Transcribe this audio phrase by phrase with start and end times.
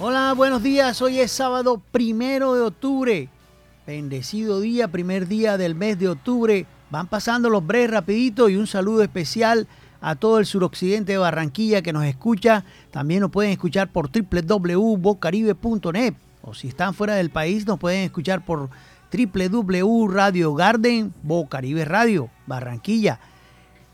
[0.00, 1.02] Hola, buenos días.
[1.02, 3.28] Hoy es sábado primero de octubre.
[3.84, 6.66] Bendecido día, primer día del mes de octubre.
[6.88, 9.66] Van pasando los breves rapidito y un saludo especial
[10.00, 12.64] a todo el suroccidente de Barranquilla que nos escucha.
[12.92, 18.44] También nos pueden escuchar por www.bocaribe.net o si están fuera del país nos pueden escuchar
[18.44, 18.70] por
[19.12, 23.18] www.radio Garden Bocaribe Radio Barranquilla.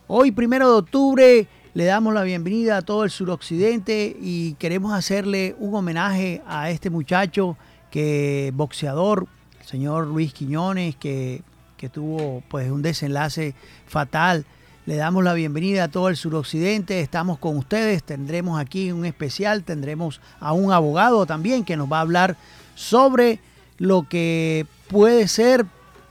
[0.06, 5.56] Hoy primero de octubre le damos la bienvenida a todo el suroccidente y queremos hacerle
[5.58, 7.56] un homenaje a este muchacho
[7.90, 9.26] que boxeador,
[9.60, 11.42] el señor Luis Quiñones, que,
[11.76, 13.56] que tuvo pues un desenlace
[13.88, 14.46] fatal.
[14.86, 19.64] Le damos la bienvenida a todo el suroccidente, estamos con ustedes, tendremos aquí un especial,
[19.64, 22.36] tendremos a un abogado también que nos va a hablar
[22.76, 23.40] sobre
[23.78, 25.66] lo que puede ser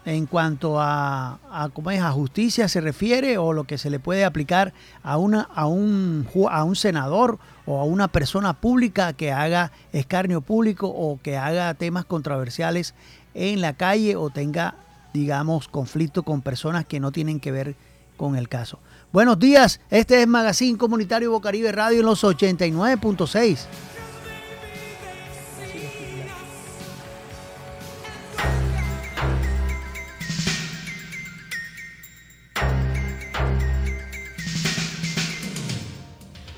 [0.06, 1.40] en cuanto a,
[1.74, 2.02] ¿cómo es?
[2.02, 6.28] a justicia se refiere o lo que se le puede aplicar a, una, a, un,
[6.50, 11.74] a un senador o a una persona pública que haga escarnio público o que haga
[11.74, 12.94] temas controversiales
[13.34, 14.76] en la calle o tenga,
[15.14, 17.76] digamos, conflicto con personas que no tienen que ver
[18.18, 18.80] con el caso.
[19.12, 23.93] Buenos días, este es Magazine Comunitario Bocaribe Radio en los 89.6.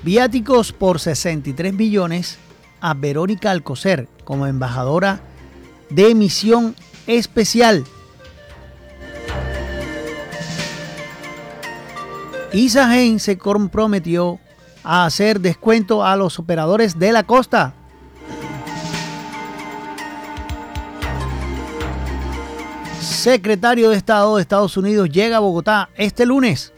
[0.06, 2.38] Viáticos por 63 millones
[2.80, 5.20] a Verónica Alcocer como embajadora
[5.89, 6.75] de misión
[7.08, 7.84] especial.
[12.53, 14.39] Isagen se comprometió
[14.84, 17.73] a hacer descuento a los operadores de la costa.
[23.02, 26.75] Secretario de Estado de Estados Unidos llega a Bogotá este lunes.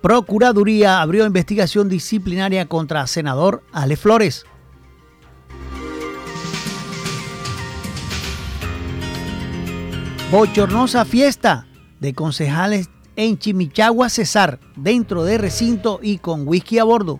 [0.00, 4.46] Procuraduría abrió investigación disciplinaria contra senador Ale Flores.
[10.30, 11.66] Bochornosa fiesta
[11.98, 17.18] de concejales en Chimichagua Cesar, dentro de recinto y con whisky a bordo.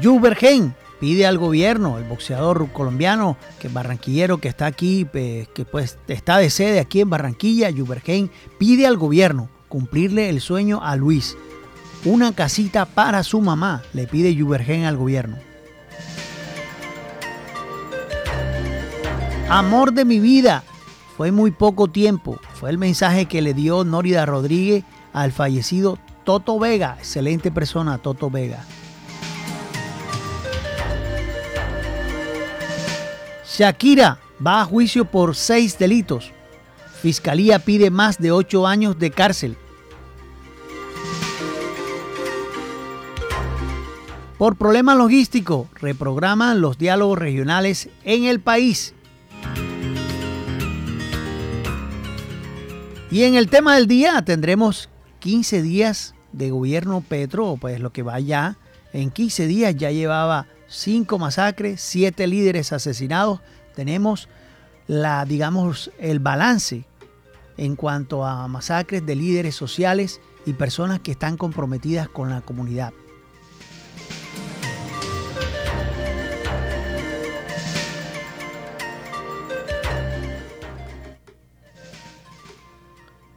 [0.00, 6.38] Jubergen pide al gobierno, el boxeador colombiano, que barranquillero que está aquí, que pues está
[6.38, 11.36] de sede aquí en Barranquilla, Jubergen, pide al gobierno cumplirle el sueño a Luis.
[12.04, 15.36] Una casita para su mamá, le pide Jubergen al gobierno.
[19.48, 20.64] Amor de mi vida,
[21.16, 26.58] fue muy poco tiempo, fue el mensaje que le dio Nórida Rodríguez al fallecido Toto
[26.58, 28.64] Vega, excelente persona Toto Vega.
[33.56, 36.30] Shakira va a juicio por seis delitos.
[37.00, 39.56] Fiscalía pide más de ocho años de cárcel.
[44.36, 48.94] Por problemas logísticos, reprograman los diálogos regionales en el país.
[53.10, 54.90] Y en el tema del día tendremos
[55.20, 58.58] 15 días de gobierno Petro, pues lo que va ya.
[58.92, 63.40] En 15 días ya llevaba cinco masacres, siete líderes asesinados.
[63.74, 64.28] Tenemos
[64.86, 66.84] la, digamos, el balance
[67.56, 72.92] en cuanto a masacres de líderes sociales y personas que están comprometidas con la comunidad.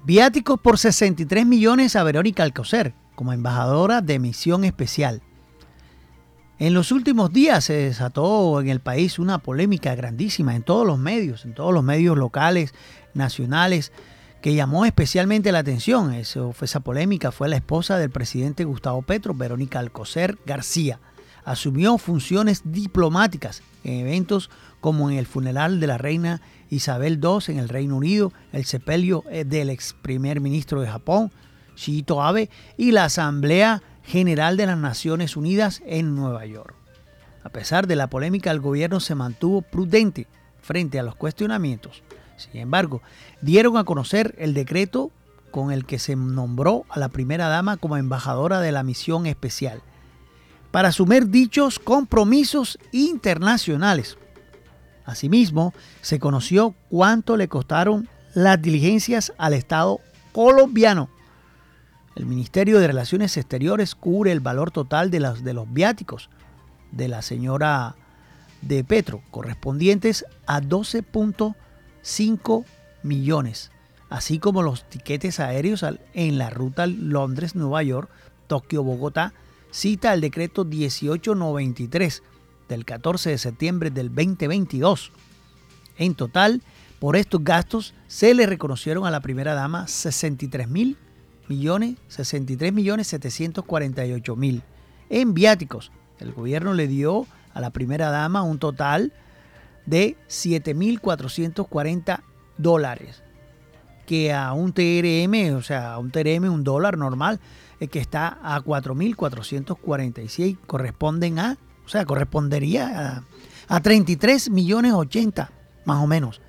[0.06, 5.22] Viáticos por 63 millones a Verónica Alcocer como embajadora de misión especial.
[6.60, 11.00] En los últimos días se desató en el país una polémica grandísima en todos los
[11.00, 12.74] medios, en todos los medios locales,
[13.14, 13.94] nacionales,
[14.42, 16.14] que llamó especialmente la atención.
[16.14, 21.00] Eso, esa polémica fue la esposa del presidente Gustavo Petro, Verónica Alcocer García.
[21.46, 24.50] Asumió funciones diplomáticas en eventos
[24.82, 29.24] como en el funeral de la reina Isabel II en el Reino Unido, el sepelio
[29.32, 31.32] eh, del ex primer ministro de Japón,
[31.78, 36.74] Shiito Abe, y la asamblea General de las Naciones Unidas en Nueva York.
[37.44, 40.26] A pesar de la polémica, el gobierno se mantuvo prudente
[40.60, 42.02] frente a los cuestionamientos.
[42.36, 43.04] Sin embargo,
[43.42, 45.12] dieron a conocer el decreto
[45.52, 49.84] con el que se nombró a la primera dama como embajadora de la misión especial,
[50.72, 54.18] para asumir dichos compromisos internacionales.
[55.06, 55.72] Asimismo,
[56.02, 60.00] se conoció cuánto le costaron las diligencias al Estado
[60.32, 61.10] colombiano
[62.20, 66.30] el Ministerio de Relaciones Exteriores cubre el valor total de, de los viáticos
[66.92, 67.96] de la señora
[68.62, 72.66] de Petro, correspondientes a 12.5
[73.04, 73.72] millones.
[74.10, 78.10] así como los tiquetes aéreos en la ruta Londres-Nueva York,
[78.48, 79.34] Tokio-Bogotá,
[79.72, 82.24] cita el decreto 1893
[82.68, 85.14] del 14 de septiembre del 2022.
[85.98, 86.64] En total,
[87.00, 90.98] por estos gastos se le reconocieron a la primera dama 63 mil
[91.50, 94.64] millones, 63 millones 748 mil
[95.10, 95.92] en viáticos.
[96.20, 99.12] El gobierno le dio a la primera dama un total
[99.86, 102.22] de 7.440
[102.58, 103.24] dólares,
[104.06, 107.40] que a un TRM, o sea, a un TRM, un dólar normal,
[107.92, 113.24] que está a 4.446, corresponden a, o sea, correspondería
[113.68, 115.50] a, a 33 millones 80,
[115.86, 116.42] más o menos.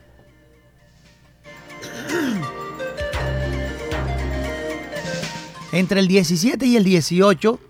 [5.73, 7.61] Entre el 17 y el 18,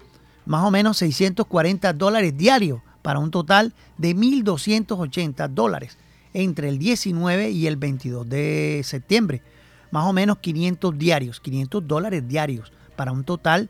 [0.46, 5.98] más o menos 640 dólares diarios para un total de 1.280 dólares
[6.32, 9.42] entre el 19 y el 22 de septiembre.
[9.90, 13.68] Más o menos 500 diarios, 500 dólares diarios para un total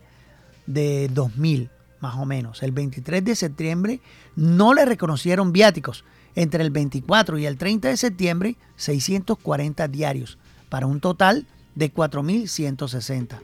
[0.65, 1.69] de 2.000
[1.99, 2.63] más o menos.
[2.63, 3.99] El 23 de septiembre
[4.37, 6.05] no le reconocieron viáticos.
[6.35, 10.37] Entre el 24 y el 30 de septiembre, 640 diarios
[10.69, 11.45] para un total
[11.75, 13.39] de 4.160.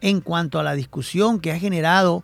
[0.00, 2.22] En cuanto a la discusión que ha generado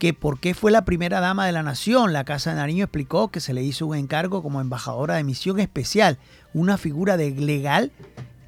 [0.00, 3.28] que por qué fue la primera dama de la nación, la Casa de Nariño explicó
[3.28, 6.18] que se le hizo un encargo como embajadora de misión especial,
[6.52, 7.92] una figura de legal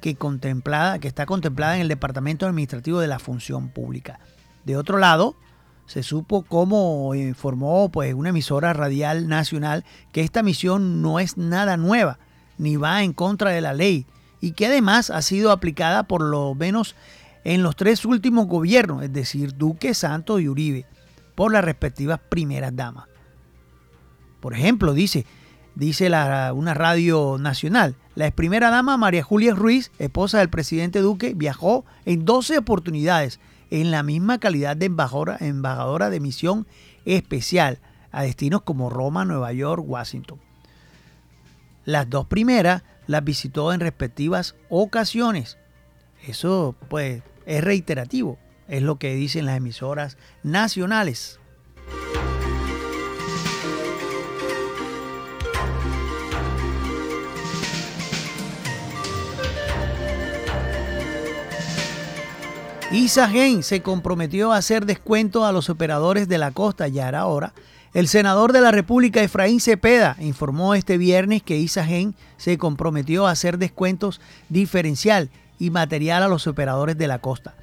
[0.01, 4.19] que, contemplada, que está contemplada en el Departamento Administrativo de la Función Pública.
[4.65, 5.35] De otro lado,
[5.85, 11.77] se supo, como informó pues, una emisora radial nacional, que esta misión no es nada
[11.77, 12.19] nueva,
[12.57, 14.05] ni va en contra de la ley,
[14.41, 16.95] y que además ha sido aplicada por lo menos
[17.43, 20.85] en los tres últimos gobiernos, es decir, Duque, Santos y Uribe,
[21.35, 23.05] por las respectivas primeras damas.
[24.41, 25.25] Por ejemplo, dice,
[25.75, 26.07] dice
[26.53, 31.85] una radio nacional, la ex primera dama María Julia Ruiz, esposa del presidente Duque, viajó
[32.03, 36.65] en 12 oportunidades en la misma calidad de embajadora, embajadora de misión
[37.05, 37.77] especial
[38.11, 40.39] a destinos como Roma, Nueva York, Washington.
[41.85, 45.59] Las dos primeras las visitó en respectivas ocasiones.
[46.27, 51.39] Eso pues es reiterativo, es lo que dicen las emisoras nacionales.
[62.89, 67.53] Isagen se comprometió a hacer descuento a los operadores de la costa, ya era hora.
[67.93, 73.31] El senador de la República, Efraín Cepeda, informó este viernes que Isagen se comprometió a
[73.31, 75.29] hacer descuentos diferencial
[75.59, 77.55] y material a los operadores de la costa.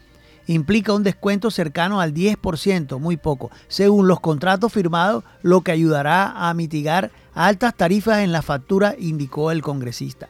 [0.47, 6.51] Implica un descuento cercano al 10%, muy poco, según los contratos firmados, lo que ayudará
[6.51, 10.29] a mitigar altas tarifas en la factura, indicó el congresista.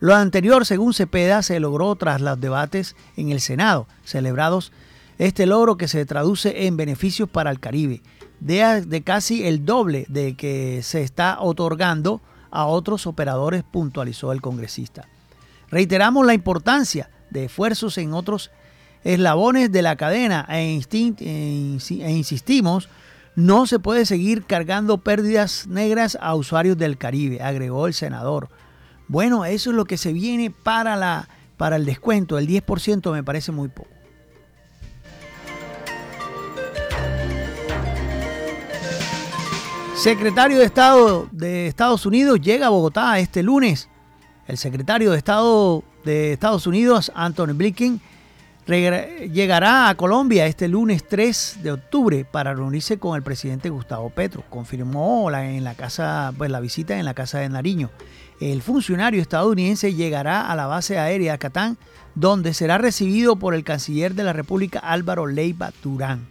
[0.00, 4.72] Lo anterior, según Cepeda, se logró tras los debates en el Senado, celebrados
[5.18, 8.02] este logro que se traduce en beneficios para el Caribe,
[8.40, 12.20] de, casi el doble de que se está otorgando
[12.50, 15.08] a otros operadores, puntualizó el congresista.
[15.70, 18.50] Reiteramos la importancia de esfuerzos en otros
[19.02, 22.88] eslabones de la cadena e, e, e insistimos,
[23.36, 28.48] no se puede seguir cargando pérdidas negras a usuarios del Caribe, agregó el senador.
[29.08, 32.38] Bueno, eso es lo que se viene para, la, para el descuento.
[32.38, 33.88] El 10% me parece muy poco.
[39.96, 43.88] Secretario de Estado de Estados Unidos llega a Bogotá este lunes.
[44.46, 48.00] El secretario de Estado de Estados Unidos, Anthony Blinken,
[48.66, 54.44] llegará a Colombia este lunes 3 de octubre para reunirse con el presidente Gustavo Petro.
[54.50, 57.90] Confirmó la, en la casa, pues, la visita en la casa de Nariño.
[58.40, 61.78] El funcionario estadounidense llegará a la base aérea Catán,
[62.14, 66.26] donde será recibido por el canciller de la República Álvaro Leiva Durán.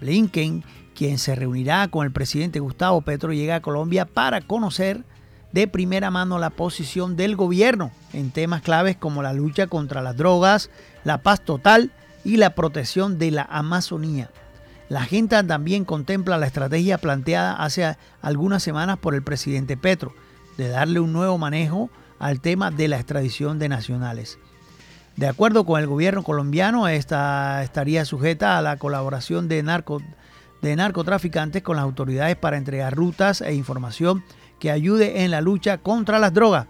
[0.00, 0.64] Blinken,
[0.94, 5.04] quien se reunirá con el presidente Gustavo Petro, llega a Colombia para conocer
[5.52, 10.16] de primera mano la posición del gobierno en temas claves como la lucha contra las
[10.16, 10.70] drogas,
[11.04, 11.92] la paz total
[12.24, 14.30] y la protección de la Amazonía.
[14.88, 20.14] La agenda también contempla la estrategia planteada hace algunas semanas por el presidente Petro
[20.58, 21.88] de darle un nuevo manejo
[22.18, 24.38] al tema de la extradición de nacionales.
[25.16, 29.62] De acuerdo con el gobierno colombiano, esta estaría sujeta a la colaboración de,
[30.62, 34.22] narcotraficantes con las autoridades para entregar rutas e información
[34.58, 36.66] que ayude en la lucha contra las drogas.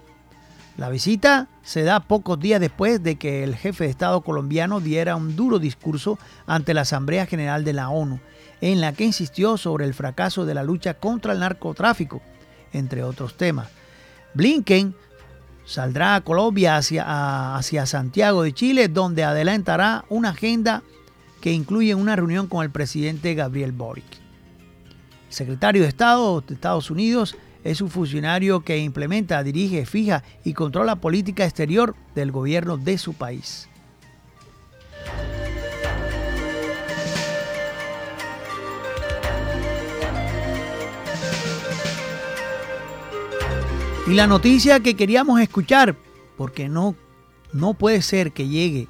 [0.76, 5.16] La visita se da pocos días después de que el jefe de Estado colombiano diera
[5.16, 8.20] un duro discurso ante la Asamblea General de la ONU,
[8.60, 12.22] en la que insistió sobre el fracaso de la lucha contra el narcotráfico,
[12.72, 13.77] entre otros temas.
[14.34, 14.94] Blinken
[15.64, 20.82] saldrá a Colombia hacia, hacia Santiago de Chile, donde adelantará una agenda
[21.40, 24.04] que incluye una reunión con el presidente Gabriel Boric.
[25.28, 30.54] El secretario de Estado de Estados Unidos es un funcionario que implementa, dirige, fija y
[30.54, 33.68] controla la política exterior del gobierno de su país.
[44.08, 45.94] Y la noticia que queríamos escuchar,
[46.38, 46.94] porque no,
[47.52, 48.88] no puede ser que llegue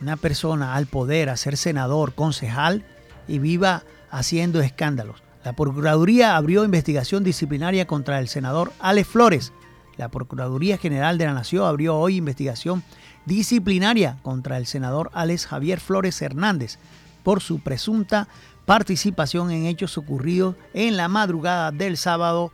[0.00, 2.84] una persona al poder a ser senador, concejal
[3.28, 5.22] y viva haciendo escándalos.
[5.44, 9.52] La Procuraduría abrió investigación disciplinaria contra el senador Alex Flores.
[9.98, 12.82] La Procuraduría General de la Nación abrió hoy investigación
[13.24, 16.80] disciplinaria contra el senador Alex Javier Flores Hernández
[17.22, 18.26] por su presunta
[18.64, 22.50] participación en hechos ocurridos en la madrugada del sábado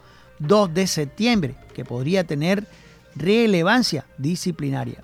[0.47, 2.67] 2 de septiembre, que podría tener
[3.15, 5.03] relevancia disciplinaria.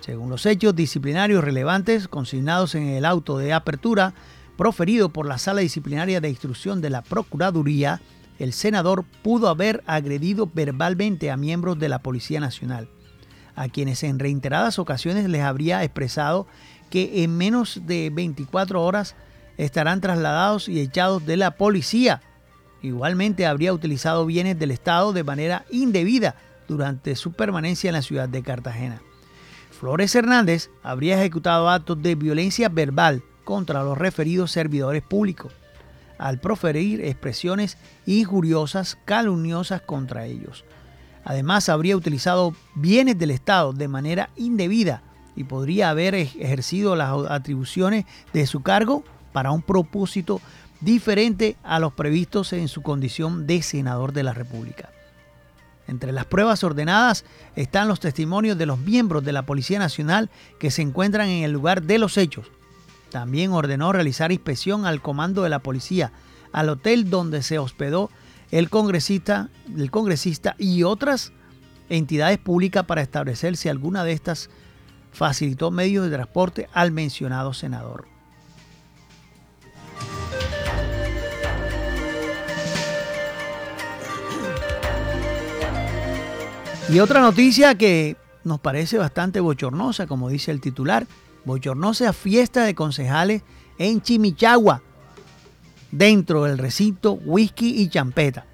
[0.00, 4.14] Según los hechos disciplinarios relevantes consignados en el auto de apertura
[4.56, 8.00] proferido por la Sala Disciplinaria de Instrucción de la Procuraduría,
[8.38, 12.88] el senador pudo haber agredido verbalmente a miembros de la Policía Nacional,
[13.54, 16.46] a quienes en reiteradas ocasiones les habría expresado
[16.90, 19.14] que en menos de 24 horas
[19.56, 22.20] estarán trasladados y echados de la policía
[22.82, 26.34] Igualmente habría utilizado bienes del Estado de manera indebida
[26.66, 29.00] durante su permanencia en la ciudad de Cartagena.
[29.70, 35.52] Flores Hernández habría ejecutado actos de violencia verbal contra los referidos servidores públicos,
[36.18, 40.64] al proferir expresiones injuriosas, calumniosas contra ellos.
[41.24, 45.02] Además, habría utilizado bienes del Estado de manera indebida
[45.36, 50.40] y podría haber ejercido las atribuciones de su cargo para un propósito
[50.82, 54.90] diferente a los previstos en su condición de senador de la República.
[55.88, 57.24] Entre las pruebas ordenadas
[57.56, 61.52] están los testimonios de los miembros de la Policía Nacional que se encuentran en el
[61.52, 62.50] lugar de los hechos.
[63.10, 66.12] También ordenó realizar inspección al comando de la policía,
[66.52, 68.10] al hotel donde se hospedó
[68.50, 71.32] el congresista, el congresista y otras
[71.88, 74.50] entidades públicas para establecer si alguna de estas
[75.12, 78.11] facilitó medios de transporte al mencionado senador.
[86.92, 91.06] Y otra noticia que nos parece bastante bochornosa, como dice el titular,
[91.46, 93.40] bochornosa fiesta de concejales
[93.78, 94.82] en Chimichagua,
[95.90, 98.44] dentro del recinto whisky y champeta.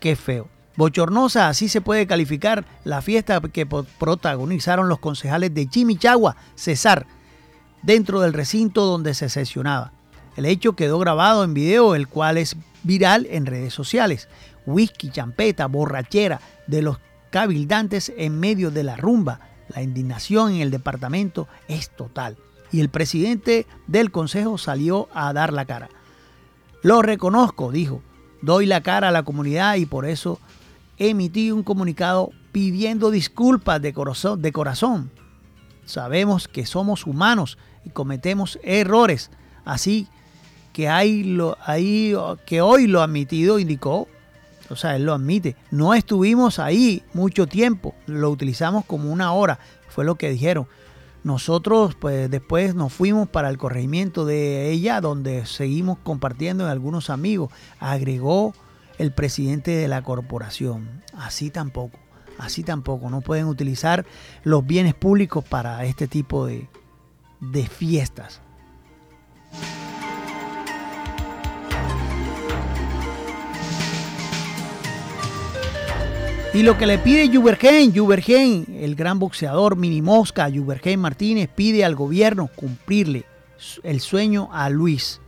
[0.00, 0.48] Qué feo.
[0.76, 7.06] Bochornosa, así se puede calificar la fiesta que protagonizaron los concejales de Chimichagua, Cesar,
[7.82, 9.92] dentro del recinto donde se sesionaba.
[10.38, 14.26] El hecho quedó grabado en video, el cual es viral en redes sociales.
[14.64, 16.98] Whisky, champeta, borrachera de los
[17.30, 19.40] cabildantes en medio de la rumba.
[19.68, 22.36] La indignación en el departamento es total.
[22.72, 25.88] Y el presidente del consejo salió a dar la cara.
[26.82, 28.02] Lo reconozco, dijo.
[28.42, 30.40] Doy la cara a la comunidad y por eso
[30.96, 35.10] emití un comunicado pidiendo disculpas de corazón.
[35.84, 39.30] Sabemos que somos humanos y cometemos errores.
[39.64, 40.08] Así
[40.72, 42.14] que, hay lo, ahí,
[42.46, 44.08] que hoy lo admitido, indicó
[44.70, 45.56] o sea, él lo admite.
[45.70, 49.58] No estuvimos ahí mucho tiempo, lo utilizamos como una hora,
[49.88, 50.66] fue lo que dijeron.
[51.22, 57.10] Nosotros pues después nos fuimos para el corregimiento de ella, donde seguimos compartiendo en algunos
[57.10, 57.52] amigos.
[57.78, 58.54] Agregó
[58.96, 61.02] el presidente de la corporación.
[61.14, 61.98] Así tampoco,
[62.38, 63.10] así tampoco.
[63.10, 64.06] No pueden utilizar
[64.44, 66.68] los bienes públicos para este tipo de,
[67.40, 68.40] de fiestas.
[76.52, 81.84] Y lo que le pide Juvergen, Juvergen, el gran boxeador mini mosca, Juvergen Martínez, pide
[81.84, 83.24] al gobierno cumplirle
[83.84, 85.20] el sueño a Luis,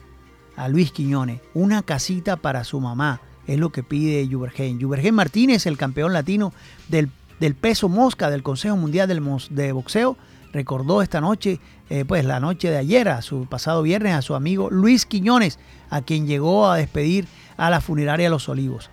[0.56, 4.80] a Luis Quiñones, una casita para su mamá, es lo que pide Juvergen.
[4.80, 6.52] Juvergen Martínez, el campeón latino
[6.88, 7.08] del,
[7.54, 10.16] peso mosca del Consejo Mundial del, de Boxeo,
[10.52, 14.34] recordó esta noche, eh, pues la noche de ayer, a su pasado viernes, a su
[14.34, 18.90] amigo Luis Quiñones, a quien llegó a despedir a la funeraria Los Olivos.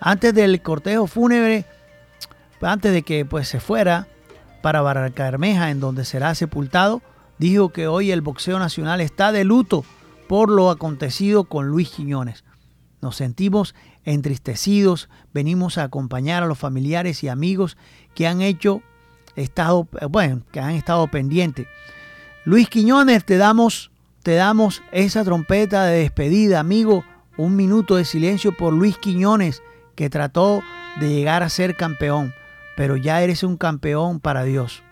[0.00, 1.66] Antes del cortejo fúnebre,
[2.60, 4.08] antes de que pues, se fuera
[4.62, 7.02] para Barrancabermeja, en donde será sepultado,
[7.38, 9.84] dijo que hoy el boxeo nacional está de luto
[10.28, 12.44] por lo acontecido con Luis Quiñones.
[13.00, 17.76] Nos sentimos entristecidos, venimos a acompañar a los familiares y amigos
[18.14, 18.82] que han hecho
[19.36, 21.66] estado, bueno, que han estado pendientes.
[22.44, 23.90] Luis Quiñones, te damos,
[24.22, 27.04] te damos esa trompeta de despedida, amigo.
[27.36, 29.62] Un minuto de silencio por Luis Quiñones,
[30.00, 30.62] que trató
[30.98, 32.32] de llegar a ser campeón,
[32.74, 34.82] pero ya eres un campeón para Dios.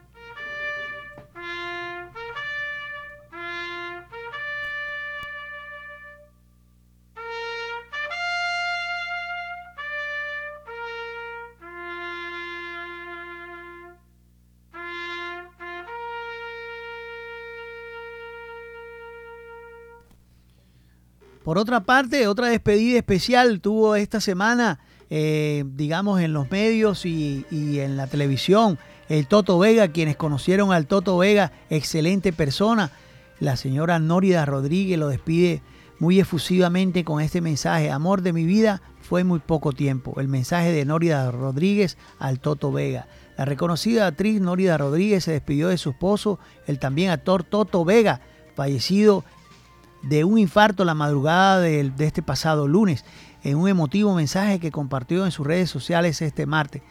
[21.43, 27.45] Por otra parte, otra despedida especial tuvo esta semana, eh, digamos, en los medios y,
[27.51, 32.91] en la televisión, el Toto Vega, quienes conocieron al Toto Vega, excelente persona.
[33.41, 35.63] La señora Nórida Rodríguez lo despide
[35.99, 40.21] muy efusivamente con este mensaje, amor de mi vida, fue muy poco tiempo.
[40.21, 43.09] El mensaje de Nórida Rodríguez al Toto Vega.
[43.39, 48.21] La reconocida actriz Nórida Rodríguez se despidió de su esposo, el también actor Toto Vega,
[48.55, 49.25] fallecido
[50.03, 53.05] de un infarto la madrugada de, este pasado lunes,
[53.43, 56.83] en un emotivo mensaje que compartió en sus redes sociales este martes.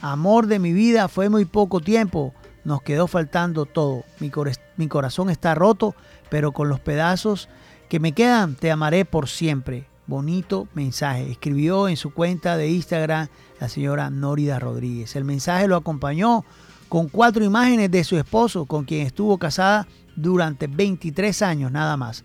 [0.00, 2.34] Amor de mi vida, fue muy poco tiempo,
[2.64, 4.04] nos quedó faltando todo.
[4.20, 5.94] Mi, corazón está roto,
[6.28, 7.48] pero con los pedazos
[7.88, 9.86] que me quedan, te amaré por siempre.
[10.06, 11.30] Bonito mensaje.
[11.30, 13.28] Escribió en su cuenta de Instagram
[13.60, 15.16] la señora Nórida Rodríguez.
[15.16, 16.44] El mensaje lo acompañó
[16.88, 22.24] con cuatro imágenes de su esposo, con quien estuvo casada durante 23 años nada más.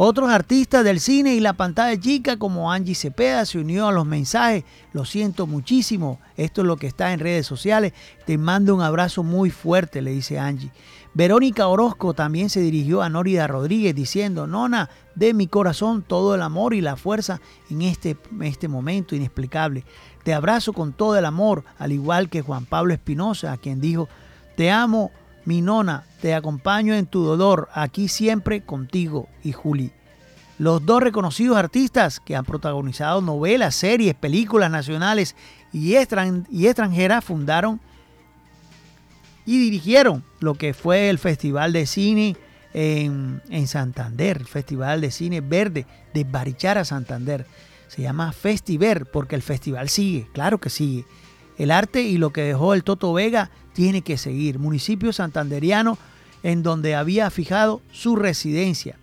[0.00, 4.06] Otros artistas del cine y la pantalla chica como Angie Cepeda se unió a los
[4.06, 4.62] mensajes.
[4.92, 6.20] Lo siento muchísimo.
[6.36, 7.94] Esto es lo que está en redes sociales.
[8.24, 10.70] Te mando un abrazo muy fuerte, le dice Angie.
[11.14, 16.42] Verónica Orozco también se dirigió a Nórida Rodríguez diciendo, Nona, de mi corazón todo el
[16.42, 19.84] amor y la fuerza en este, este momento inexplicable.
[20.22, 24.08] Te abrazo con todo el amor, al igual que Juan Pablo Espinosa, a quien dijo,
[24.56, 25.10] te amo
[25.48, 29.92] mi nona, te acompaño en tu dolor, aquí siempre contigo y Juli.
[30.58, 35.34] Los dos reconocidos artistas que han protagonizado novelas, series, películas nacionales
[35.72, 37.80] y, extranjeras fundaron
[39.46, 42.36] y dirigieron lo que fue el Festival de Cine
[42.74, 47.46] en, en, Santander, Festival de Cine Verde de Barichara, Santander.
[47.86, 51.06] Se llama Festiver porque el festival sigue, claro que sigue.
[51.58, 54.58] El arte y lo que dejó el Toto Vega tiene que seguir.
[54.58, 55.98] Municipio santanderiano
[56.42, 58.96] en donde había fijado su residencia.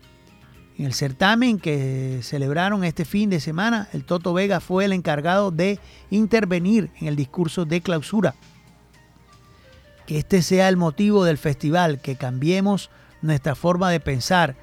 [0.77, 5.51] En el certamen que celebraron este fin de semana, el Toto Vega fue el encargado
[5.51, 8.35] de intervenir en el discurso de clausura.
[10.05, 12.89] Que este sea el motivo del festival, que cambiemos
[13.21, 14.55] nuestra forma de pensar,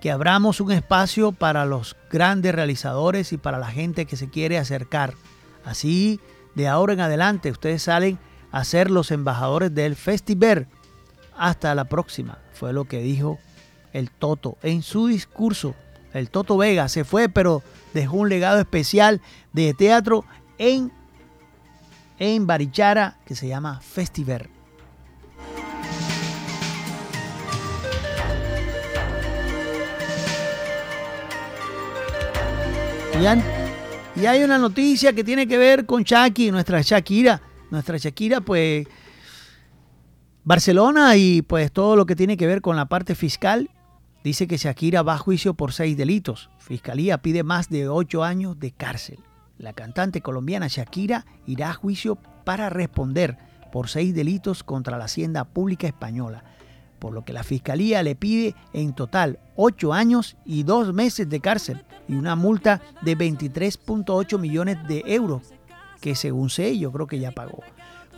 [0.00, 4.58] que abramos un espacio para los grandes realizadores y para la gente que se quiere
[4.58, 5.14] acercar.
[5.64, 6.20] Así,
[6.58, 8.18] de ahora en adelante, ustedes salen
[8.50, 10.66] a ser los embajadores del Festiver.
[11.36, 13.38] Hasta la próxima, fue lo que dijo
[13.92, 15.76] el Toto en su discurso.
[16.12, 17.62] El Toto Vega se fue, pero
[17.94, 19.20] dejó un legado especial
[19.52, 20.24] de teatro
[20.58, 20.90] en,
[22.18, 24.50] en Barichara que se llama Festiver.
[33.20, 33.57] Y,
[34.20, 38.86] y hay una noticia que tiene que ver con Shaki, nuestra Shakira nuestra Shakira, pues
[40.44, 43.70] Barcelona y pues todo lo que tiene que ver con la parte fiscal,
[44.24, 46.50] dice que Shakira va a juicio por seis delitos.
[46.58, 49.18] Fiscalía pide más de ocho años de cárcel.
[49.58, 53.36] La cantante colombiana Shakira irá a juicio para responder
[53.72, 56.44] por seis delitos contra la hacienda pública española,
[56.98, 61.40] por lo que la Fiscalía le pide en total ocho años y dos meses de
[61.40, 65.42] cárcel y una multa de 23.8 millones de euros
[66.00, 67.62] que según sé yo creo que ya pagó.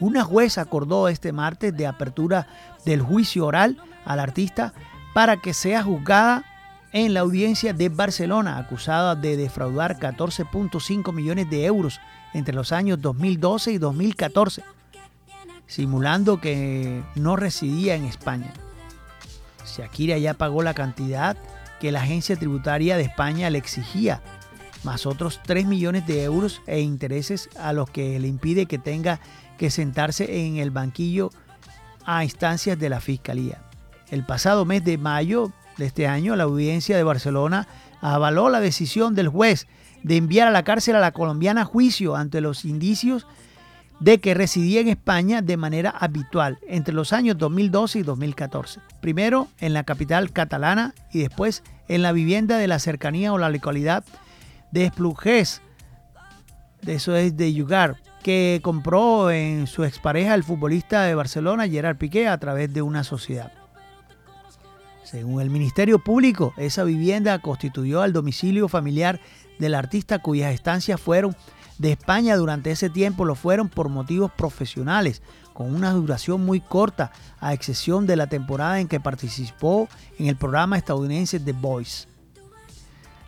[0.01, 2.47] Una jueza acordó este martes de apertura
[2.85, 4.73] del juicio oral al artista
[5.13, 6.45] para que sea juzgada
[6.93, 12.01] en la audiencia de Barcelona, acusada de defraudar 14.5 millones de euros
[12.33, 14.65] entre los años 2012 y 2014,
[15.67, 18.53] simulando que no residía en España.
[19.67, 21.37] Shakira ya pagó la cantidad
[21.81, 24.23] que la agencia tributaria de España le exigía
[24.83, 29.21] más otros 3 millones de euros e intereses a los que le impide que tenga
[29.59, 31.31] que sentarse en el banquillo
[32.05, 33.63] a instancias de la Fiscalía.
[34.11, 37.69] El pasado mes de mayo de este año, la audiencia de Barcelona
[38.01, 39.67] avaló la decisión del juez
[40.03, 43.27] de enviar a la cárcel a la colombiana a juicio ante los indicios
[44.01, 48.81] de que residía en España de manera habitual entre los años 2012 y 2014.
[49.01, 53.51] Primero en la capital catalana y después en la vivienda de la cercanía o la
[53.51, 54.05] localidad
[54.73, 55.61] de Esplugués,
[56.87, 62.27] eso es de Yugar, que compró en su expareja el futbolista de Barcelona, Gerard Piqué,
[62.29, 63.53] a través de una sociedad.
[65.05, 69.21] Según el Ministerio Público, esa vivienda constituyó al domicilio familiar
[69.59, 71.35] del artista cuyas estancias fueron
[71.81, 75.23] de España durante ese tiempo lo fueron por motivos profesionales,
[75.55, 79.89] con una duración muy corta, a excepción de la temporada en que participó
[80.19, 82.07] en el programa estadounidense The Voice.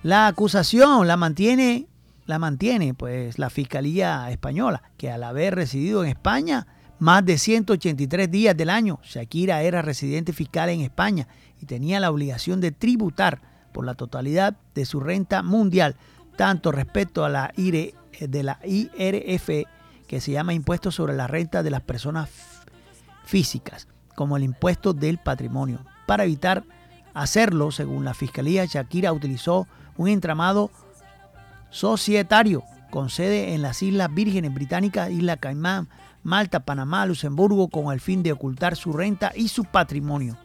[0.03, 1.87] La acusación la mantiene,
[2.27, 6.67] la mantiene pues la Fiscalía Española, que al haber residido en España
[6.99, 11.27] más de 183 días del año, Shakira era residente fiscal en España
[11.59, 13.41] y tenía la obligación de tributar
[13.73, 15.97] por la totalidad de su renta mundial,
[16.37, 19.67] tanto respecto a la IRE, de la IRF,
[20.07, 22.29] que se llama Impuesto sobre la Renta de las Personas
[23.25, 25.81] Físicas, como el impuesto del patrimonio.
[26.07, 26.65] Para evitar
[27.15, 30.71] hacerlo, según la Fiscalía, Shakira utilizó un entramado
[31.71, 35.89] societario con sede en las Islas Vírgenes Británicas, Isla Caimán,
[36.23, 40.37] Malta, Panamá, Luxemburgo, con el fin de ocultar su renta y su patrimonio.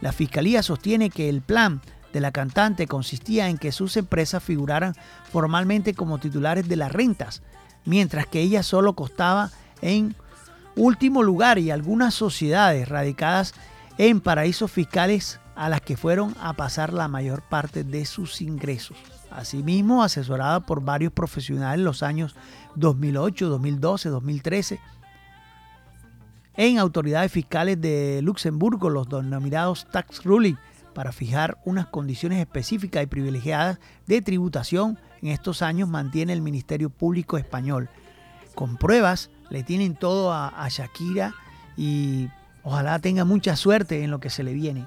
[0.00, 1.80] La Fiscalía sostiene que el plan
[2.14, 4.94] de la cantante consistía en que sus empresas figuraran
[5.32, 7.42] formalmente como titulares de las rentas,
[7.84, 9.50] mientras que ella solo costaba
[9.82, 10.14] en
[10.76, 13.52] último lugar y algunas sociedades radicadas
[13.98, 18.96] en paraísos fiscales a las que fueron a pasar la mayor parte de sus ingresos.
[19.32, 22.36] Asimismo, asesorada por varios profesionales en los años
[22.76, 24.80] 2008, 2012, 2013,
[26.56, 30.54] en autoridades fiscales de Luxemburgo, los denominados tax ruling,
[30.94, 36.90] para fijar unas condiciones específicas y privilegiadas de tributación en estos años mantiene el Ministerio
[36.90, 37.90] Público Español.
[38.54, 41.34] Con pruebas le tienen todo a, a Shakira
[41.76, 42.28] y
[42.62, 44.86] ojalá tenga mucha suerte en lo que se le viene.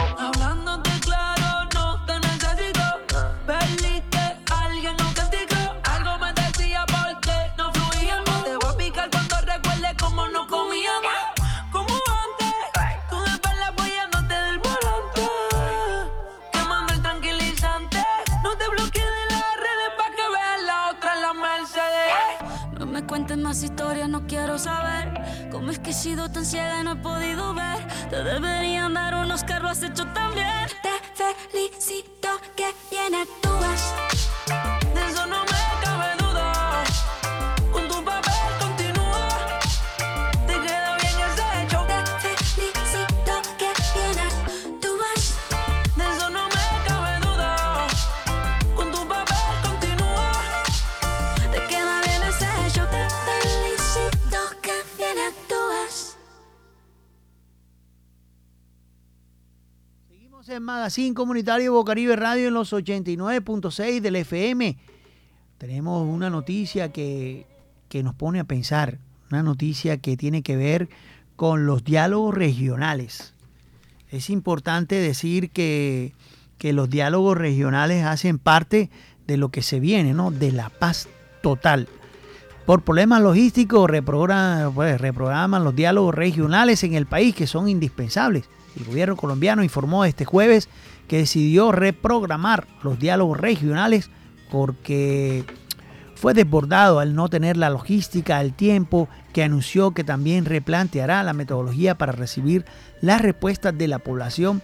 [23.21, 25.13] cuentes más historias, no quiero saber.
[25.51, 27.77] Cómo es que he sido tan ciega y no he podido ver.
[28.09, 30.33] Te deberían dar unos carros, has hecho tan
[60.51, 64.77] En Magazine Comunitario Bocaribe Radio en los 89.6 del FM.
[65.57, 67.47] Tenemos una noticia que,
[67.87, 68.99] que nos pone a pensar,
[69.31, 70.89] una noticia que tiene que ver
[71.37, 73.33] con los diálogos regionales.
[74.09, 76.11] Es importante decir que,
[76.57, 78.89] que los diálogos regionales hacen parte
[79.27, 80.31] de lo que se viene, ¿no?
[80.31, 81.07] De la paz
[81.41, 81.87] total.
[82.65, 88.49] Por problemas logísticos reprograman, pues, reprograman los diálogos regionales en el país que son indispensables.
[88.77, 90.69] El gobierno colombiano informó este jueves
[91.07, 94.09] que decidió reprogramar los diálogos regionales
[94.49, 95.45] porque
[96.15, 101.33] fue desbordado al no tener la logística, el tiempo, que anunció que también replanteará la
[101.33, 102.65] metodología para recibir
[103.01, 104.61] las respuestas de la población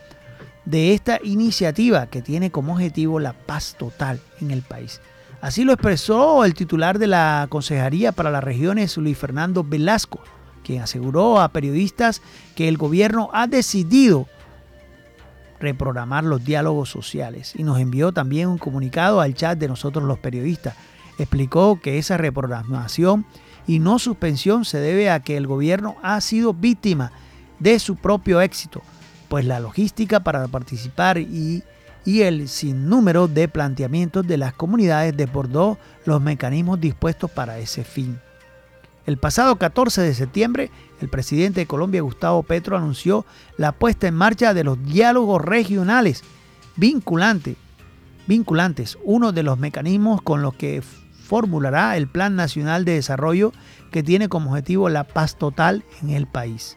[0.66, 5.02] de esta iniciativa que tiene como objetivo la paz total en el país.
[5.42, 10.20] Así lo expresó el titular de la Consejería para las Regiones, Luis Fernando Velasco,
[10.68, 12.22] quien aseguró a periodistas
[12.54, 14.28] que el gobierno ha decidido
[15.62, 20.20] reprogramar los diálogos sociales y nos envió también un comunicado al chat de nosotros los
[20.20, 20.76] periodistas.
[21.18, 23.26] Explicó que esa reprogramación
[23.66, 27.14] y no suspensión se debe a que el gobierno ha sido víctima
[27.60, 28.82] de su propio éxito,
[29.30, 31.64] pues la logística para participar y,
[32.04, 38.20] y el sinnúmero de planteamientos de las comunidades desbordó los mecanismos dispuestos para ese fin.
[39.08, 44.14] El pasado 14 de septiembre, el presidente de Colombia, Gustavo Petro, anunció la puesta en
[44.14, 46.26] marcha de los diálogos regionales
[46.76, 47.56] vinculantes,
[48.28, 50.84] vinculantes, uno de los mecanismos con los que
[51.24, 53.54] formulará el Plan Nacional de Desarrollo
[53.92, 56.76] que tiene como objetivo la paz total en el país.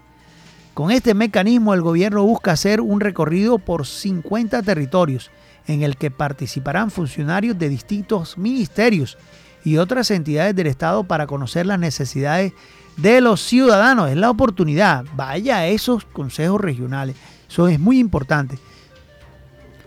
[0.73, 5.33] Con este mecanismo el gobierno busca hacer un recorrido por 50 territorios
[5.67, 9.19] en el que participarán funcionarios de distintos ministerios
[9.65, 12.53] y otras entidades del Estado para conocer las necesidades
[12.97, 14.11] de los ciudadanos.
[14.11, 15.05] Es la oportunidad.
[15.15, 17.17] Vaya a esos consejos regionales.
[17.49, 18.59] Eso es muy importante.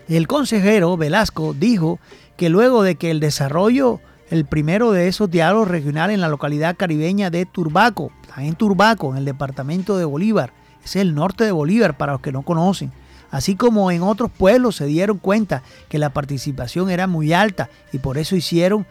[0.08, 1.98] El consejero Velasco dijo
[2.36, 6.76] que luego de que el desarrollo, el primero de esos diálogos regionales en la localidad
[6.76, 10.52] caribeña de Turbaco, en Turbaco, en el departamento de Bolívar,
[10.84, 12.92] es el norte de Bolívar para los que no conocen,
[13.30, 17.98] así como en otros pueblos se dieron cuenta que la participación era muy alta y
[17.98, 18.86] por eso hicieron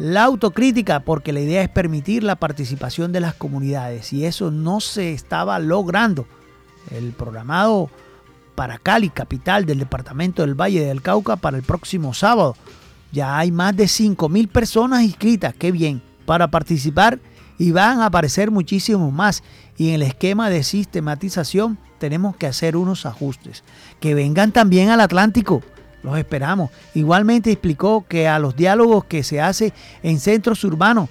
[0.00, 4.80] la autocrítica, porque la idea es permitir la participación de las comunidades y eso no
[4.80, 6.26] se estaba logrando.
[6.90, 7.90] El programado
[8.54, 12.56] para Cali, capital del departamento del Valle del Cauca, para el próximo sábado.
[13.12, 17.20] Ya hay más de 5.000 personas inscritas, qué bien, para participar
[17.58, 19.42] y van a aparecer muchísimos más.
[19.76, 23.64] Y en el esquema de sistematización tenemos que hacer unos ajustes.
[24.00, 25.60] Que vengan también al Atlántico
[26.02, 26.70] los esperamos.
[26.94, 31.08] Igualmente explicó que a los diálogos que se hace en centros urbanos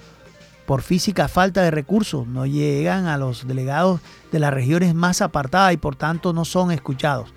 [0.66, 4.00] por física falta de recursos no llegan a los delegados
[4.30, 7.34] de las regiones más apartadas y por tanto no son escuchados.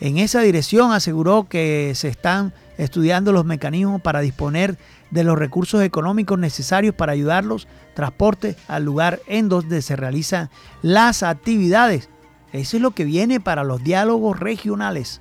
[0.00, 4.78] En esa dirección aseguró que se están estudiando los mecanismos para disponer
[5.10, 10.50] de los recursos económicos necesarios para ayudarlos transporte al lugar en donde se realizan
[10.80, 12.08] las actividades.
[12.52, 15.20] Eso es lo que viene para los diálogos regionales.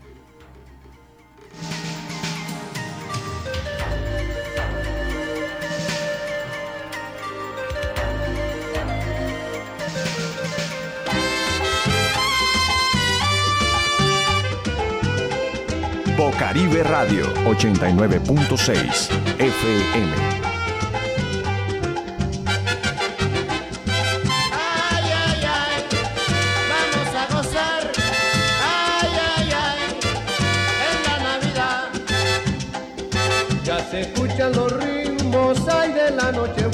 [16.15, 20.40] Bocaribe Radio 89.6 FM.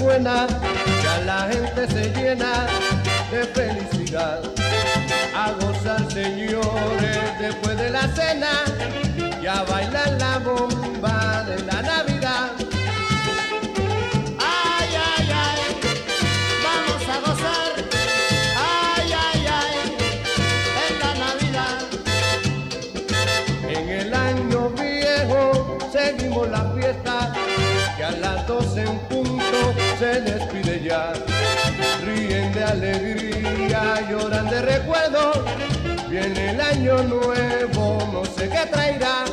[0.09, 2.65] Ya la gente se llena
[3.29, 4.39] de felicidad.
[5.35, 8.51] A gozar, señores, después de la cena.
[9.43, 11.76] Ya bailan la bomba de la
[32.69, 35.45] alegría, lloran de recuerdo.
[36.09, 39.25] Viene el año nuevo, no sé qué traerá.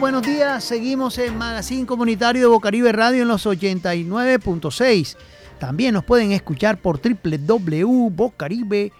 [0.00, 0.64] Buenos días.
[0.64, 5.16] Seguimos en Magazine Comunitario de Bocaribe Radio en los 89.6.
[5.58, 8.92] También nos pueden escuchar por www.bocaribe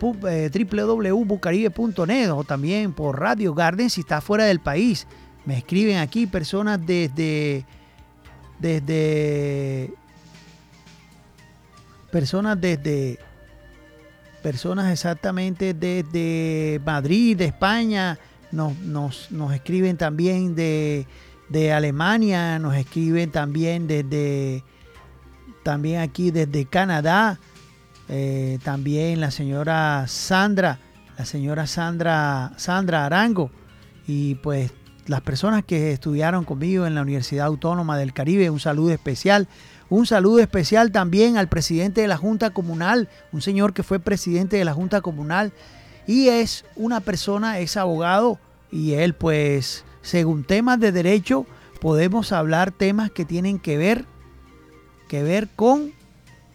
[0.00, 5.06] pu- eh, www.bucaribe.net o también por Radio Garden si está fuera del país.
[5.44, 7.64] Me escriben aquí personas desde
[8.58, 9.92] desde
[12.10, 13.18] personas desde
[14.42, 18.18] personas exactamente desde Madrid, de España,
[18.52, 21.06] nos, nos, nos escriben también de,
[21.48, 24.62] de Alemania, nos escriben también desde
[25.62, 27.40] también aquí desde Canadá,
[28.08, 30.78] eh, también la señora Sandra,
[31.18, 33.50] la señora Sandra, Sandra Arango,
[34.06, 34.72] y pues
[35.06, 39.48] las personas que estudiaron conmigo en la Universidad Autónoma del Caribe, un saludo especial.
[39.88, 44.56] Un saludo especial también al presidente de la Junta Comunal, un señor que fue presidente
[44.56, 45.52] de la Junta Comunal
[46.06, 48.38] y es una persona, es abogado
[48.70, 51.46] y él pues según temas de derecho
[51.80, 54.04] podemos hablar temas que tienen que ver
[55.08, 55.92] que ver con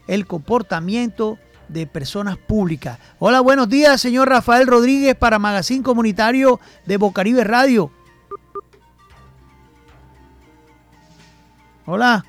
[0.07, 1.37] el comportamiento
[1.69, 2.99] de personas públicas.
[3.17, 7.91] Hola, buenos días, señor Rafael Rodríguez para Magazine Comunitario de Bocaribe Radio.
[11.85, 12.25] Hola.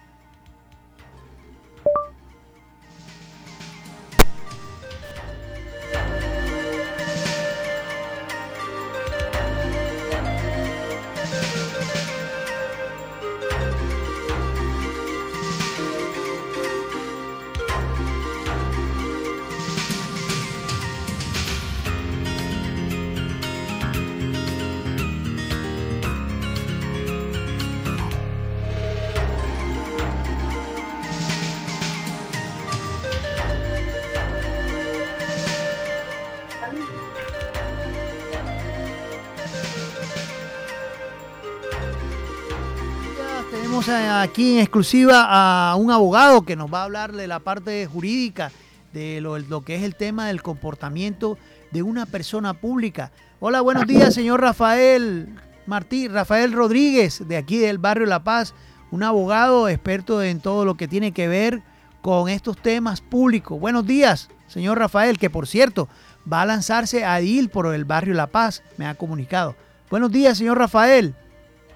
[44.23, 48.53] Aquí en exclusiva a un abogado que nos va a hablar de la parte jurídica,
[48.93, 51.39] de lo, que es el tema del comportamiento
[51.73, 53.11] de una persona pública.
[53.41, 55.29] Hola, buenos días, señor Rafael
[55.67, 58.55] Martí, Rafael Rodríguez, de aquí del barrio La Paz,
[58.93, 61.63] un abogado experto en todo lo que tiene que ver
[62.01, 63.59] con estos temas públicos.
[63.59, 65.89] Buenos días, señor Rafael, que por cierto
[66.31, 69.57] va a lanzarse a DIL por el barrio La Paz, me ha comunicado.
[69.91, 71.15] Buenos días, señor Rafael.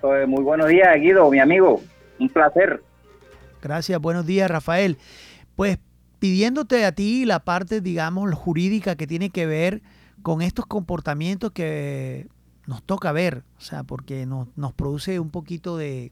[0.02, 1.82] Eh, Muy buenos días, Guido, mi amigo.
[2.18, 2.82] Un placer.
[3.62, 4.98] Gracias, buenos días, Rafael.
[5.54, 5.78] Pues
[6.18, 9.82] pidiéndote a ti la parte, digamos, jurídica que tiene que ver
[10.22, 12.28] con estos comportamientos que
[12.66, 16.10] nos toca ver, o sea, porque nos, nos produce un poquito de...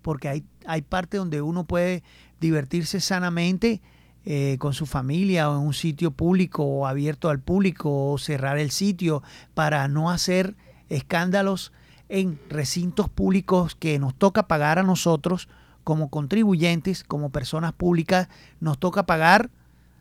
[0.00, 2.02] porque hay, hay parte donde uno puede
[2.40, 3.82] divertirse sanamente
[4.24, 8.58] eh, con su familia o en un sitio público o abierto al público o cerrar
[8.58, 9.22] el sitio
[9.52, 10.54] para no hacer
[10.88, 11.72] escándalos
[12.12, 15.48] en recintos públicos que nos toca pagar a nosotros
[15.82, 18.28] como contribuyentes, como personas públicas,
[18.60, 19.48] nos toca pagar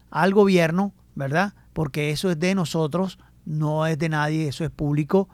[0.09, 1.53] al gobierno, ¿verdad?
[1.71, 5.29] Porque eso es de nosotros, no es de nadie, eso es público,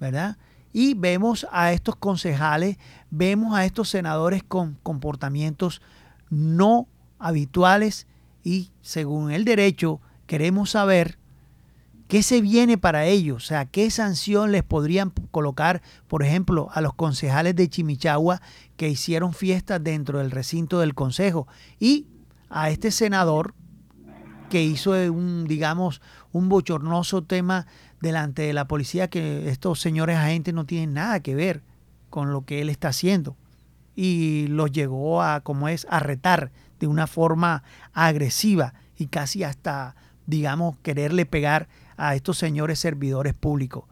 [0.00, 0.36] ¿verdad?
[0.72, 2.76] Y vemos a estos concejales,
[3.08, 5.80] vemos a estos senadores con comportamientos
[6.28, 6.88] no
[7.20, 8.08] habituales
[8.42, 11.18] y según el derecho queremos saber
[12.08, 16.80] qué se viene para ellos, o sea, qué sanción les podrían colocar, por ejemplo, a
[16.80, 18.40] los concejales de Chimichagua
[18.76, 21.48] que hicieron fiestas dentro del recinto del consejo
[21.80, 22.06] y
[22.48, 23.54] a este senador
[24.48, 26.00] que hizo un, digamos,
[26.32, 27.66] un bochornoso tema
[28.00, 31.62] delante de la policía que estos señores agentes no tienen nada que ver
[32.10, 33.36] con lo que él está haciendo.
[33.94, 39.96] Y los llegó a, como es, a retar de una forma agresiva y casi hasta,
[40.26, 43.84] digamos, quererle pegar a estos señores servidores públicos.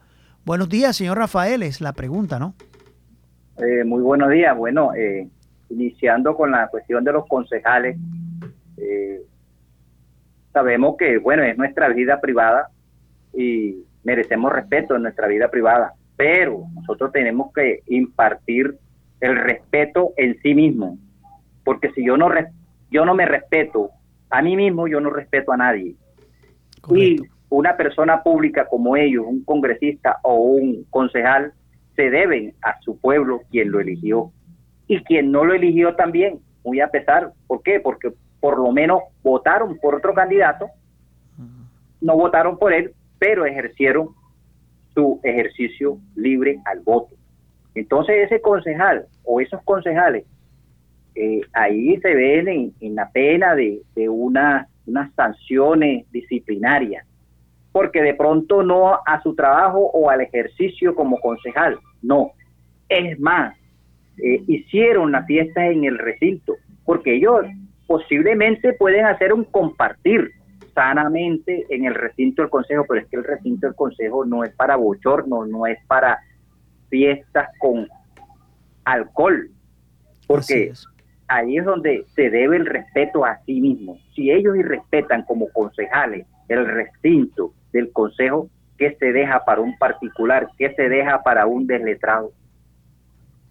[0.44, 2.54] Buenos días, señor Rafael, es la pregunta, ¿no?
[3.58, 4.56] Eh, muy buenos días.
[4.56, 5.28] Bueno, eh,
[5.70, 7.96] iniciando con la cuestión de los concejales,
[8.76, 9.22] eh,
[10.52, 12.68] sabemos que, bueno, es nuestra vida privada
[13.32, 18.76] y merecemos respeto en nuestra vida privada, pero nosotros tenemos que impartir
[19.20, 20.98] el respeto en sí mismo,
[21.64, 22.28] porque si yo no,
[22.90, 23.90] yo no me respeto
[24.28, 25.94] a mí mismo, yo no respeto a nadie.
[26.90, 27.33] Y Correcto.
[27.56, 31.52] Una persona pública como ellos, un congresista o un concejal,
[31.94, 34.32] se deben a su pueblo quien lo eligió.
[34.86, 37.32] Y quien no lo eligió también, muy a pesar.
[37.46, 37.80] ¿Por qué?
[37.80, 40.66] Porque por lo menos votaron por otro candidato,
[42.00, 44.08] no votaron por él, pero ejercieron
[44.92, 47.14] su ejercicio libre al voto.
[47.74, 50.24] Entonces ese concejal o esos concejales,
[51.14, 57.06] eh, ahí se ven en, la pena de, de una, unas sanciones disciplinarias,
[57.74, 62.30] porque de pronto no a su trabajo o al ejercicio como concejal, no.
[62.88, 63.56] Es más,
[64.22, 66.54] eh, hicieron la fiesta en el recinto,
[66.84, 67.46] porque ellos
[67.88, 70.30] posiblemente pueden hacer un compartir
[70.72, 74.54] sanamente en el recinto del consejo, pero es que el recinto del consejo no es
[74.54, 76.20] para bochornos, no es para
[76.90, 77.88] fiestas con
[78.84, 79.50] alcohol,
[80.28, 80.86] porque es.
[81.26, 83.98] ahí es donde se debe el respeto a sí mismo.
[84.14, 88.48] Si ellos irrespetan como concejales el recinto del consejo,
[88.78, 90.48] ¿qué se deja para un particular?
[90.56, 92.32] ¿Qué se deja para un desletrado?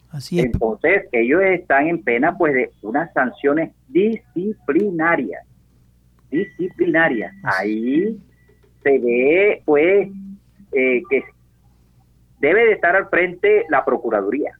[0.09, 0.45] Así es.
[0.45, 5.45] Entonces, ellos están en pena pues de unas sanciones disciplinarias.
[6.32, 7.34] Disciplinarias.
[7.43, 8.17] Ahí
[8.82, 10.09] se ve pues
[10.71, 11.24] eh, que
[12.39, 14.57] debe de estar al frente la Procuraduría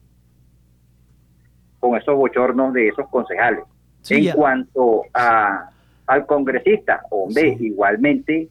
[1.80, 3.64] con esos bochornos de esos concejales.
[4.02, 4.36] Sí, en ya.
[4.36, 5.70] cuanto a,
[6.08, 7.68] al congresista, hombre, Sí.
[7.68, 8.50] igualmente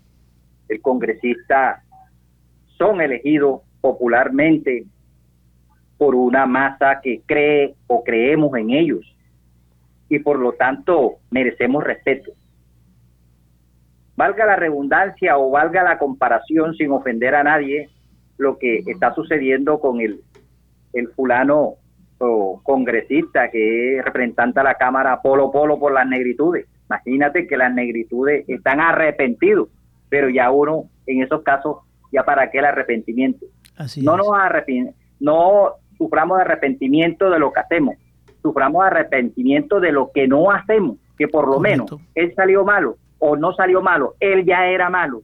[0.73, 1.83] el congresista
[2.79, 4.85] son elegidos popularmente
[5.99, 9.01] por una masa que cree o creemos en ellos
[10.09, 12.33] y por lo tanto merecemos respeto.
[14.17, 17.89] Valga la redundancia o valga la comparación sin ofender a nadie,
[18.37, 20.21] lo que está sucediendo con el,
[20.93, 21.77] el fulano
[22.19, 26.67] o congresista que es representante a la Cámara Polo Polo por las negritudes.
[26.87, 29.69] Imagínate que las negritudes están arrepentidos,
[30.13, 31.79] pero ya uno en esos casos,
[32.13, 33.47] ya para qué el arrepentimiento
[33.79, 34.19] Así no es.
[34.19, 37.95] nos arrepin- no suframos de arrepentimiento de lo que hacemos,
[38.43, 41.97] suframos de arrepentimiento de lo que no hacemos, que por lo Correcto.
[41.97, 45.23] menos él salió malo o no salió malo, él ya era malo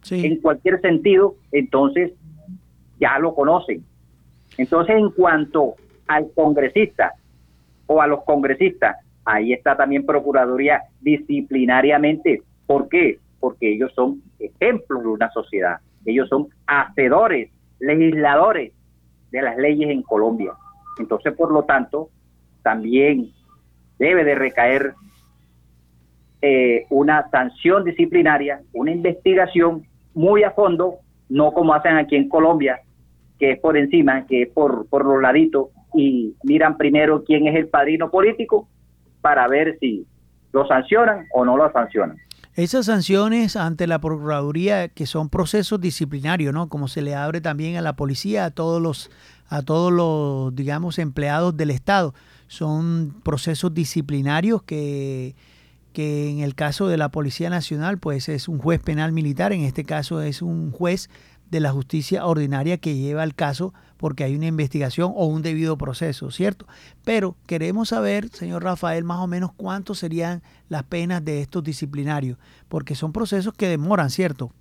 [0.00, 0.24] Sí.
[0.24, 2.12] en cualquier sentido, entonces
[2.98, 3.84] ya lo conocen.
[4.56, 5.74] Entonces, en cuanto
[6.06, 7.12] al congresista
[7.86, 12.42] o a los congresistas, ahí está también Procuraduría disciplinariamente.
[12.66, 13.18] ¿Por qué?
[13.44, 15.76] Porque ellos son ejemplos de una sociedad.
[16.06, 18.72] Ellos son hacedores, legisladores
[19.30, 20.52] de las leyes en Colombia.
[20.98, 22.08] Entonces, por lo tanto,
[22.62, 23.32] también
[23.98, 24.94] debe de recaer
[26.40, 29.82] eh, una sanción disciplinaria, una investigación
[30.14, 32.80] muy a fondo, no como hacen aquí en Colombia,
[33.38, 37.56] que es por encima, que es por, por los laditos, y miran primero quién es
[37.56, 38.70] el padrino político
[39.20, 40.06] para ver si
[40.50, 42.16] lo sancionan o no lo sancionan.
[42.56, 46.68] Esas sanciones ante la Procuraduría, que son procesos disciplinarios, ¿no?
[46.68, 49.10] Como se le abre también a la policía, a todos los,
[49.48, 52.14] a todos los, digamos, empleados del Estado.
[52.46, 55.34] Son procesos disciplinarios que,
[55.92, 59.62] que en el caso de la Policía Nacional, pues es un juez penal militar, en
[59.62, 61.10] este caso es un juez
[61.50, 63.74] de la justicia ordinaria que lleva el caso
[64.04, 66.66] porque hay una investigación o un debido proceso, ¿cierto?
[67.06, 72.36] Pero queremos saber, señor Rafael, más o menos cuánto serían las penas de estos disciplinarios,
[72.68, 74.52] porque son procesos que demoran, ¿cierto?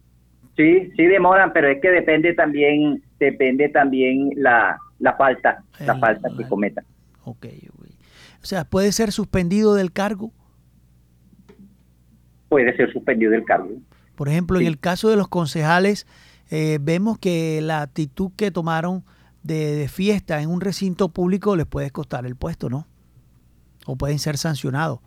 [0.56, 6.30] Sí, sí demoran, pero es que depende también, depende también la, la falta, la falta
[6.38, 6.86] que cometan.
[7.26, 7.86] Ok, ok.
[8.42, 10.32] O sea, puede ser suspendido del cargo.
[12.48, 13.72] Puede ser suspendido del cargo.
[14.16, 16.08] Por ejemplo, en el caso de los concejales,
[16.50, 19.04] eh, vemos que la actitud que tomaron
[19.44, 22.88] de, de fiesta en un recinto público les puede costar el puesto, ¿no?
[23.86, 25.00] O pueden ser sancionados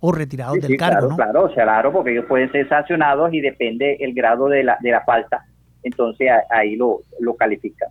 [0.00, 1.16] o retirados Sí, del sí, cargo, claro, ¿no?
[1.16, 4.76] claro, o sea, claro, porque ellos pueden ser sancionados y depende el grado de la,
[4.80, 5.44] de la falta,
[5.82, 7.86] entonces ahí lo, lo califica,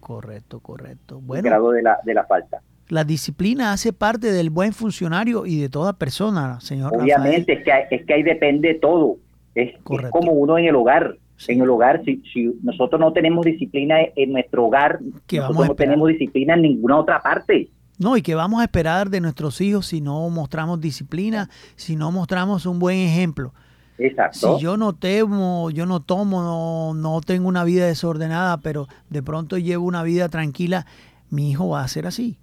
[0.00, 1.18] Correcto, correcto.
[1.18, 2.62] el Bueno, grado de la, de la falta.
[2.88, 7.72] la disciplina hace parte del buen funcionario y de toda persona, señor Obviamente, es que,
[7.72, 9.16] hay- es que ahí depende todo,
[9.54, 9.74] es,
[10.10, 11.16] como uno en el hogar.
[11.48, 15.68] En el hogar, si, si nosotros no tenemos disciplina en nuestro hogar, ¿Qué vamos nosotros
[15.78, 17.68] no tenemos disciplina en ninguna otra parte.
[17.98, 22.10] No, y que vamos a esperar de nuestros hijos si no mostramos disciplina, si no
[22.10, 23.52] mostramos un buen ejemplo.
[23.98, 24.56] Exacto.
[24.56, 29.22] Si yo no temo, yo no tomo, no, no tengo una vida desordenada, pero de
[29.22, 30.86] pronto llevo una vida tranquila,
[31.30, 32.38] mi hijo va a ser así.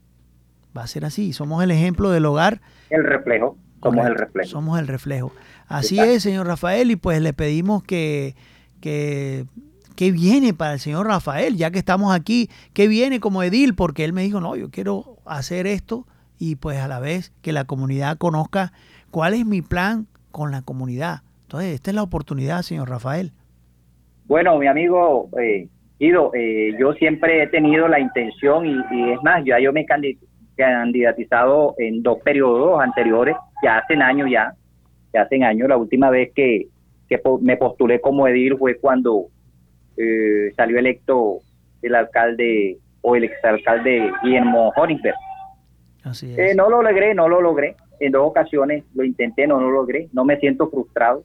[0.78, 1.34] Va a ser así.
[1.34, 2.62] Somos el ejemplo del hogar.
[2.90, 4.50] el reflejo, somos el reflejo.
[4.50, 5.34] Somos el reflejo.
[5.68, 6.16] Así Exacto.
[6.16, 8.36] es, señor Rafael, y pues le pedimos que,
[8.80, 9.46] que,
[9.98, 14.14] viene para el señor Rafael, ya que estamos aquí, que viene como edil, porque él
[14.14, 16.06] me dijo, no, yo quiero hacer esto
[16.38, 18.72] y pues a la vez que la comunidad conozca
[19.12, 21.22] cuál es mi plan con la comunidad.
[21.44, 23.34] Entonces, esta es la oportunidad, señor Rafael.
[24.26, 25.68] Bueno, mi amigo eh,
[26.00, 29.82] Guido, eh, yo siempre he tenido la intención y, y es más, ya yo me
[29.82, 30.18] he candi-
[30.56, 34.54] candidatizado en dos periodos anteriores, ya hacen años ya,
[35.14, 35.68] ya hacen años.
[35.68, 36.68] La última vez que,
[37.10, 39.28] que me postulé como edil fue cuando
[39.98, 41.40] eh, salió electo
[41.82, 44.72] el alcalde o el exalcalde Guillermo.
[46.04, 46.38] Así es.
[46.38, 47.76] Eh, no lo logré, no lo logré.
[48.00, 50.08] En dos ocasiones lo intenté, no lo logré.
[50.14, 51.24] No me siento frustrado.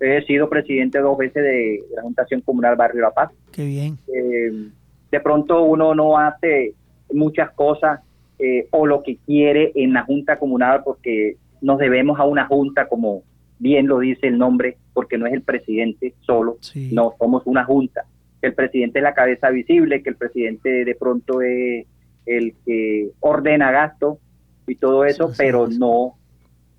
[0.00, 3.30] He sido presidente dos veces de la Juntación Comunal Barrio La Paz.
[3.52, 3.98] Qué bien.
[4.08, 4.68] Eh,
[5.10, 6.74] de pronto uno no hace
[7.12, 8.00] muchas cosas
[8.38, 12.88] eh, o lo que quiere en la Junta Comunal porque nos debemos a una Junta
[12.88, 13.22] como
[13.58, 16.90] bien lo dice el nombre, porque no es el presidente solo, Sí.
[16.92, 18.04] no, somos una Junta.
[18.40, 21.86] El presidente es la cabeza visible, que el presidente de pronto es
[22.26, 24.18] el que ordena gasto
[24.66, 25.78] y todo eso, sí, pero sí.
[25.78, 26.14] no,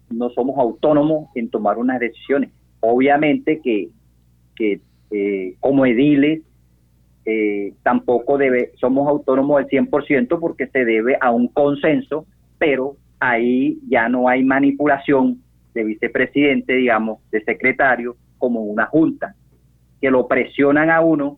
[0.10, 2.52] no somos autónomos en tomar unas decisiones.
[2.80, 3.90] Obviamente que,
[4.56, 4.80] que
[5.12, 6.42] eh, como ediles
[7.26, 12.26] eh, tampoco debe, somos autónomos al 100% porque se debe a un consenso,
[12.60, 15.42] pero ahí ya no hay manipulación
[15.76, 19.36] de vicepresidente, digamos, de secretario, como una junta,
[20.02, 21.38] que lo presionan a uno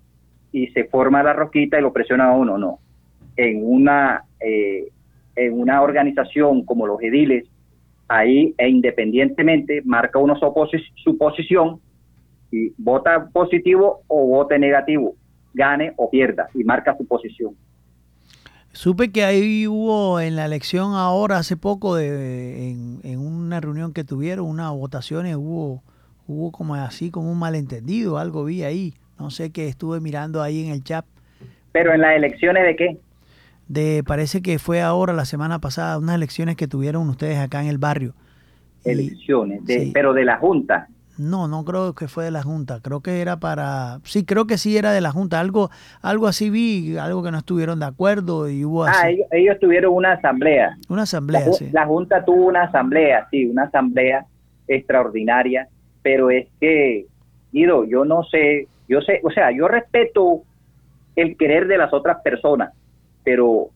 [0.51, 2.79] y se forma la rosquita y lo presionan a uno, no.
[3.35, 4.87] En una, eh,
[5.35, 7.45] en una organización como los ediles,
[8.07, 10.53] ahí e independientemente marca uno su,
[10.95, 11.81] su posición
[12.51, 15.15] y vota positivo o vote negativo,
[15.53, 17.55] gane o pierda y marca su posición.
[18.77, 23.91] Supe que ahí hubo en la elección ahora, hace poco, de, en, en una reunión
[23.91, 25.81] que tuvieron, unas votaciones, hubo,
[26.27, 28.93] hubo como así, como un malentendido, algo vi ahí.
[29.17, 31.05] No sé qué estuve mirando ahí en el chat.
[31.71, 32.97] Pero en las elecciones de qué?
[33.67, 37.69] De, parece que fue ahora, la semana pasada, unas elecciones que tuvieron ustedes acá en
[37.69, 38.13] el barrio.
[38.83, 39.91] Elecciones, de, sí.
[39.91, 40.87] pero de la Junta.
[41.17, 43.99] No, no creo que fue de la Junta, creo que era para...
[44.03, 45.69] Sí, creo que sí era de la Junta, algo
[46.01, 49.57] algo así vi, algo que no estuvieron de acuerdo y hubo así, Ah, ellos, ellos
[49.59, 50.77] tuvieron una asamblea.
[50.89, 51.69] una La, asamblea, ju- sí.
[51.71, 54.25] la Junta tuvo una asamblea, sí, una asamblea
[54.67, 55.67] extraordinaria,
[56.01, 57.05] pero es que,
[57.51, 60.43] Guido, yo no sé, yo sé, o sea, yo respeto
[61.15, 62.71] el querer de las otras personas,
[63.23, 63.69] pero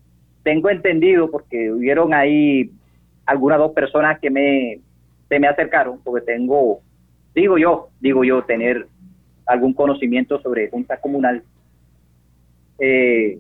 [0.43, 2.71] tengo entendido, porque hubieron ahí
[3.25, 4.79] algunas dos personas que me,
[5.29, 6.81] se me acercaron, porque tengo,
[7.33, 8.87] digo yo, digo yo, tener
[9.45, 11.43] algún conocimiento sobre junta comunal,
[12.79, 13.39] eh,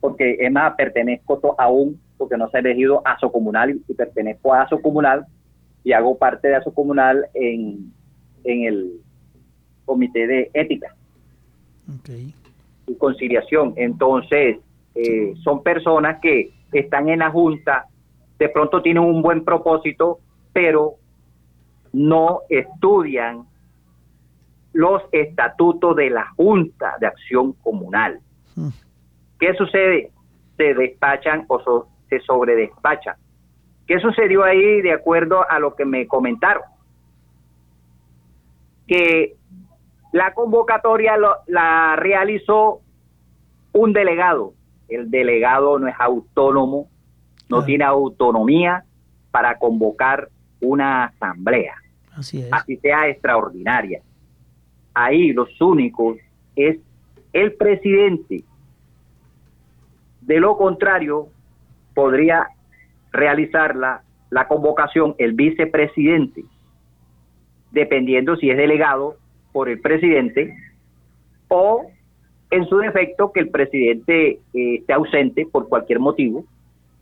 [0.00, 4.62] porque es más, pertenezco aún, porque no se ha elegido ASO Comunal y pertenezco a
[4.62, 5.26] ASO Comunal
[5.84, 7.92] y hago parte de ASO Comunal en,
[8.44, 8.92] en el
[9.84, 10.94] Comité de Ética
[12.86, 13.74] y Conciliación.
[13.76, 14.58] Entonces,
[14.94, 17.86] eh, son personas que están en la Junta,
[18.38, 20.18] de pronto tienen un buen propósito,
[20.52, 20.94] pero
[21.92, 23.44] no estudian
[24.72, 28.20] los estatutos de la Junta de Acción Comunal.
[28.54, 28.68] Mm.
[29.38, 30.12] ¿Qué sucede?
[30.56, 33.16] Se despachan o so- se sobredespachan.
[33.86, 36.62] ¿Qué sucedió ahí de acuerdo a lo que me comentaron?
[38.86, 39.36] Que
[40.12, 42.80] la convocatoria lo- la realizó
[43.72, 44.52] un delegado.
[44.88, 46.88] El delegado no es autónomo,
[47.48, 48.84] no tiene autonomía
[49.30, 50.28] para convocar
[50.60, 51.74] una asamblea
[52.14, 52.52] Así es.
[52.52, 54.00] así sea extraordinaria.
[54.94, 56.18] Ahí los únicos
[56.56, 56.78] es
[57.32, 58.44] el presidente.
[60.20, 61.28] De lo contrario,
[61.94, 62.48] podría
[63.12, 64.02] realizar la,
[64.48, 66.44] convocación el vicepresidente,
[67.72, 69.16] dependiendo si es delegado
[69.52, 70.56] por el presidente
[71.48, 71.90] o
[72.50, 76.44] en su defecto que el presidente eh, esté ausente por cualquier motivo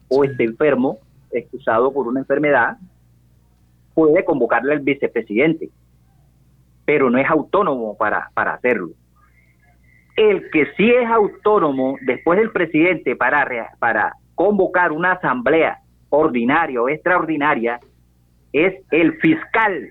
[0.09, 0.99] o esté enfermo,
[1.31, 2.79] excusado por una enfermedad,
[3.99, 5.71] puede convocarle al vicepresidente,
[6.85, 8.91] pero no es autónomo para, para hacerlo.
[10.15, 13.45] El que sí es autónomo después del presidente para,
[13.81, 15.81] para convocar una asamblea
[16.11, 17.81] ordinaria o extraordinaria
[18.53, 19.89] es el fiscal.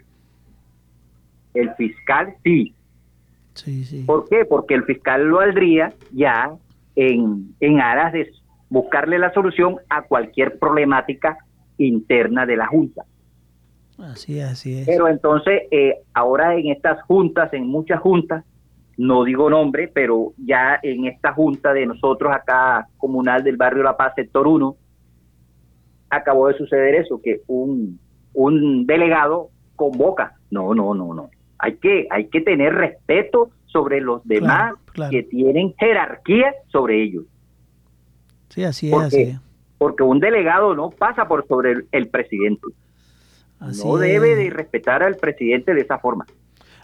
[1.53, 2.73] El fiscal sí.
[3.55, 4.05] Sí, sí.
[4.07, 4.45] ¿Por qué?
[4.45, 6.51] Porque el fiscal lo valdría ya
[6.95, 8.31] en, en aras de
[8.69, 11.39] buscarle la solución a cualquier problemática
[11.77, 13.03] interna de la Junta.
[13.99, 14.85] Así es, así es.
[14.85, 18.43] Pero entonces, eh, ahora en estas juntas, en muchas juntas,
[18.97, 23.95] no digo nombre, pero ya en esta junta de nosotros acá, comunal del barrio La
[23.97, 24.75] Paz, sector 1,
[26.09, 27.99] acabó de suceder eso, que un,
[28.33, 30.35] un delegado convoca.
[30.49, 31.29] No, no, no, no.
[31.59, 35.11] Hay que, hay que tener respeto sobre los demás claro.
[35.11, 37.25] que tienen jerarquía sobre ellos.
[38.49, 39.39] Sí, así es, porque- así es.
[39.77, 42.65] Porque un delegado no pasa por sobre el, el presidente.
[43.59, 44.09] Así no es.
[44.09, 46.25] debe de respetar al presidente de esa forma.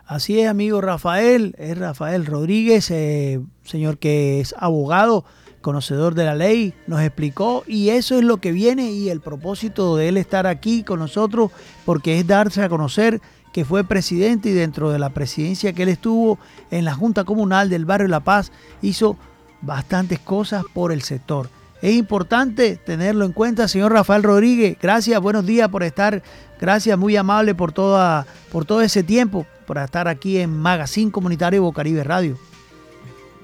[0.05, 5.23] Así es, amigo Rafael, es Rafael Rodríguez, eh, señor que es abogado,
[5.61, 9.95] conocedor de la ley, nos explicó y eso es lo que viene y el propósito
[9.95, 11.51] de él estar aquí con nosotros
[11.85, 13.21] porque es darse a conocer
[13.53, 16.37] que fue presidente y dentro de la presidencia que él estuvo
[16.69, 18.51] en la Junta Comunal del Barrio La Paz
[18.81, 19.15] hizo
[19.61, 21.49] bastantes cosas por el sector.
[21.83, 24.77] Es importante tenerlo en cuenta, señor Rafael Rodríguez.
[24.81, 26.21] Gracias, buenos días por estar.
[26.57, 31.61] Gracias, muy amable por toda, por todo ese tiempo, por estar aquí en Magazine Comunitario
[31.61, 32.37] Bocaribe Radio.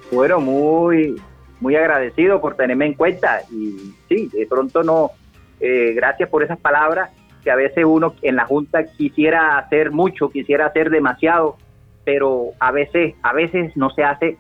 [0.10, 1.22] Bueno, muy,
[1.60, 5.12] muy agradecido por tenerme en cuenta y sí, de pronto no,
[5.60, 7.12] eh, gracias por esas palabras
[7.44, 11.58] que a veces uno en la Junta quisiera hacer mucho, quisiera hacer demasiado,
[12.06, 14.38] pero a veces, a veces no se hace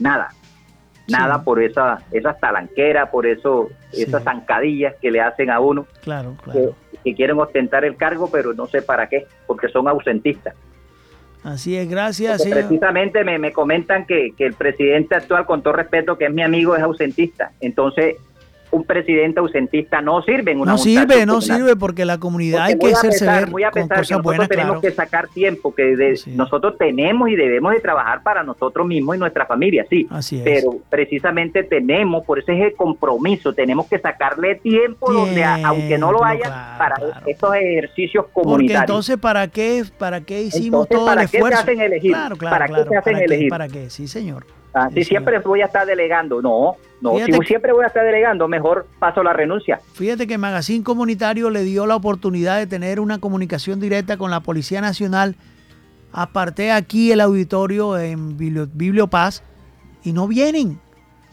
[0.00, 0.30] nada,
[1.08, 1.42] nada Sí.
[1.44, 4.02] por esa, esas talanqueras, por eso, Sí.
[4.02, 6.74] esas zancadillas que le hacen a uno, Claro, que, claro.
[7.04, 10.54] que quieren ostentar el cargo, pero no sé para qué, porque son ausentistas.
[11.44, 12.60] Así es, gracias, señor.
[12.60, 16.42] precisamente me, me comentan que, que el presidente actual, con todo respeto, que es mi
[16.42, 17.50] amigo, es ausentista.
[17.60, 18.16] Entonces,
[18.72, 22.72] un presidente ausentista no sirve en una No sirve, no sirve porque la comunidad Porque
[22.72, 24.80] hay que hacerse pesar- ver muy a con pesar que cosas nosotros buenas, tenemos claro.
[24.80, 26.30] que sacar tiempo, que de- Sí.
[26.34, 30.06] nosotros tenemos y debemos de trabajar para nosotros mismos y nuestra familia, sí.
[30.10, 30.42] Así es.
[30.42, 35.98] Pero precisamente tenemos, por eso es el compromiso, tenemos que sacarle tiempo, donde, a- aunque
[35.98, 37.26] no lo Tiempo, haya, claro, para claro.
[37.26, 38.82] estos ejercicios Porque comunitarios.
[38.82, 41.60] entonces, ¿para qué, para qué hicimos Entonces, todo ¿para el qué se esfuerzo?
[41.60, 42.12] hacen elegir?
[42.12, 42.28] ¿Para
[42.68, 43.24] qué se hacen ¿Para qué?
[43.24, 43.48] elegir?
[43.50, 43.90] ¿Para qué?
[43.90, 44.46] Sí, señor.
[44.74, 47.84] Ah, Sí, si siempre voy a estar delegando, no, no, Fíjate si que- siempre voy
[47.84, 49.80] a estar delegando, mejor paso la renuncia.
[49.94, 54.40] Fíjate que Magazine Comunitario le dio la oportunidad de tener una comunicación directa con la
[54.40, 55.34] Policía Nacional.
[56.12, 59.42] Aparté aquí el auditorio en Biblio, Bibliopaz
[60.04, 60.78] y no vienen.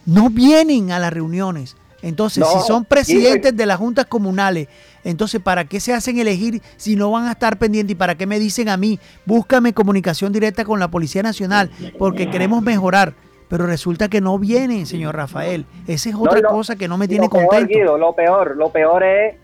[0.05, 1.75] No vienen a las reuniones.
[2.01, 4.69] Entonces, No, si son presidentes de las juntas comunales,
[5.03, 7.91] entonces, ¿para qué se hacen elegir si no van a estar pendientes?
[7.91, 12.29] ¿Y para qué me dicen a mí, búscame comunicación directa con la Policía Nacional porque
[12.29, 13.13] queremos mejorar?
[13.49, 15.65] Pero resulta que no vienen, señor Rafael.
[15.87, 17.73] Esa es otra lo- cosa que no me tiene lo peor, contento.
[17.73, 19.35] Guido, lo peor, lo peor es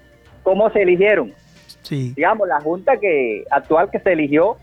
[0.43, 1.33] cómo se eligieron.
[1.81, 2.13] Sí.
[2.15, 4.57] Digamos, la junta que actual que se eligió,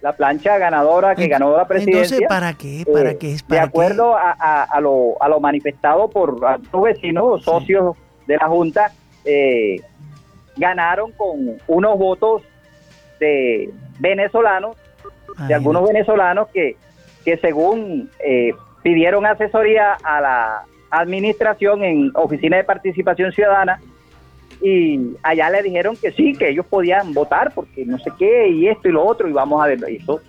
[0.00, 2.02] la plancha ganadora que ganó la presidencia.
[2.16, 2.84] Entonces, ¿para qué?
[2.90, 3.34] ¿Para eh, qué?
[3.34, 7.96] de ¿Para acuerdo a, a- a lo, a lo manifestado por algunos vecinos, socios
[8.26, 8.92] de la Junta,
[9.24, 9.80] eh,
[10.56, 12.42] ganaron con unos votos
[13.18, 14.76] de venezolanos,
[15.48, 16.76] de algunos venezolanos que,
[17.24, 18.52] que según eh,
[18.82, 23.80] pidieron asesoría a la administración en Oficina de Participación Ciudadana,
[24.62, 28.68] y allá le dijeron que sí, que ellos podían votar porque no sé qué y
[28.68, 30.20] esto y lo otro y vamos a ver eso.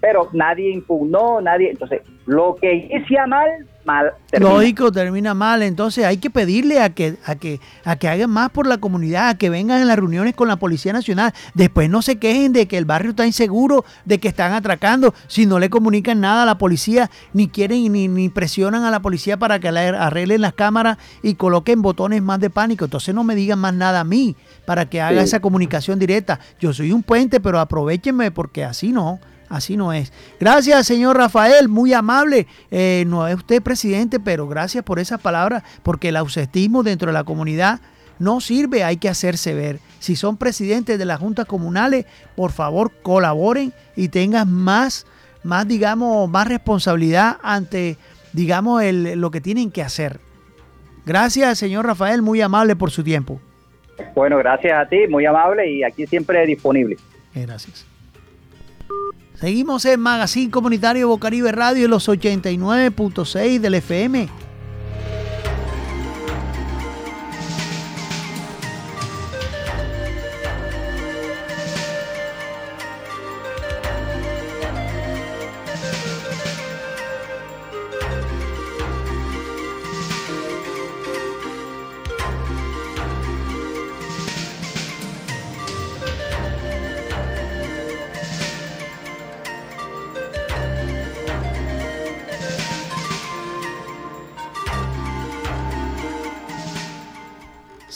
[0.00, 1.70] Pero nadie impugnó, nadie.
[1.70, 3.48] Entonces, lo que inicia mal,
[3.86, 4.52] mal termina.
[4.52, 5.62] Lógico, termina mal.
[5.62, 9.28] Entonces hay que pedirle a que, a que, a que hagan más por la comunidad,
[9.28, 11.32] a que vengan en las reuniones con la Policía Nacional.
[11.54, 15.14] Después no se quejen de que el barrio está inseguro, de que están atracando.
[15.28, 19.00] Si no le comunican nada a la policía, ni quieren ni, ni presionan a la
[19.00, 22.84] policía para que le arreglen las cámaras y coloquen botones más de pánico.
[22.86, 25.24] Entonces no me digan más nada a mí para que haga Sí.
[25.28, 26.40] esa comunicación directa.
[26.60, 29.20] Yo soy un puente, pero aprovechenme porque así no.
[29.48, 30.12] Así no es.
[30.40, 32.46] Gracias, señor Rafael, muy amable.
[32.70, 37.12] Eh, no es usted presidente, pero gracias por esas palabras, porque el ausentismo dentro de
[37.12, 37.80] la comunidad
[38.18, 39.78] no sirve, hay que hacerse ver.
[40.00, 45.06] Si son presidentes de las juntas comunales, por favor colaboren y tengan más,
[45.44, 47.98] más digamos, más responsabilidad ante,
[48.32, 50.18] digamos, el- lo que tienen que hacer.
[51.04, 53.40] Gracias, señor Rafael, muy amable por su tiempo.
[54.14, 56.96] Bueno, gracias a ti, muy amable y aquí siempre disponible.
[57.34, 57.86] Gracias.
[59.38, 64.45] Seguimos en Magazine Comunitario Bocaribe Radio en los 89.6 del FM.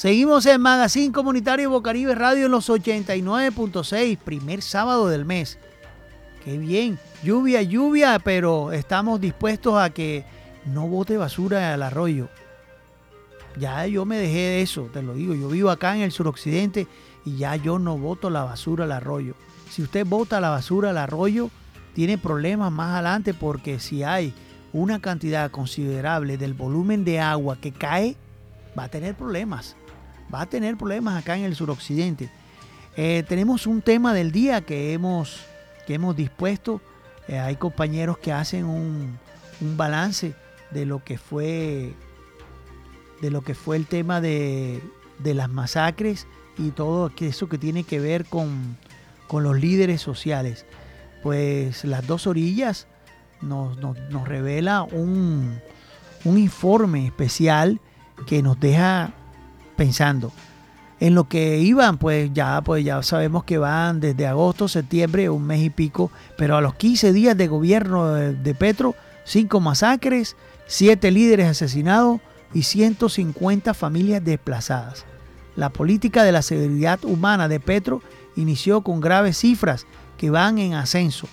[0.00, 5.58] Seguimos en Magazine Comunitario Bocaribe Radio en los 89.6, primer sábado del mes.
[6.42, 10.24] Qué bien, lluvia, lluvia, pero estamos dispuestos a que
[10.64, 12.30] no bote basura al arroyo.
[13.58, 15.34] Ya yo me dejé de eso, te lo digo.
[15.34, 16.86] Yo vivo acá en el suroccidente
[17.26, 19.34] y ya yo no boto la basura al arroyo.
[19.68, 21.50] Si usted bota la basura al arroyo,
[21.92, 24.32] tiene problemas más adelante porque si hay
[24.72, 28.16] una cantidad considerable del volumen de agua que cae,
[28.78, 29.76] va a tener problemas.
[30.32, 32.30] Va a tener problemas acá en el suroccidente.
[32.96, 35.40] Eh, tenemos un tema del día que hemos,
[35.86, 36.80] que hemos dispuesto.
[37.28, 39.18] Eh, hay compañeros que hacen un,
[39.60, 40.34] un balance
[40.70, 41.94] de lo que fue
[43.20, 44.80] de lo que fue el tema de,
[45.18, 46.26] de las masacres
[46.56, 48.78] y todo eso que tiene que ver con,
[49.28, 50.64] con los líderes sociales.
[51.22, 52.86] Pues las dos orillas
[53.42, 55.60] nos, nos- nos revela un,
[56.24, 57.78] un informe especial
[58.26, 59.12] que nos deja
[59.80, 60.30] pensando.
[61.00, 65.46] En lo que iban, pues ya, pues ya sabemos que van desde agosto, septiembre, un
[65.46, 70.36] mes y pico, pero a los 15 días de gobierno de, de Petro, cinco masacres,
[70.66, 72.20] siete líderes asesinados
[72.52, 75.06] y 150 familias desplazadas.
[75.56, 78.02] La política de la seguridad humana de Petro
[78.36, 79.86] inició con graves cifras
[80.18, 81.26] que van en ascenso.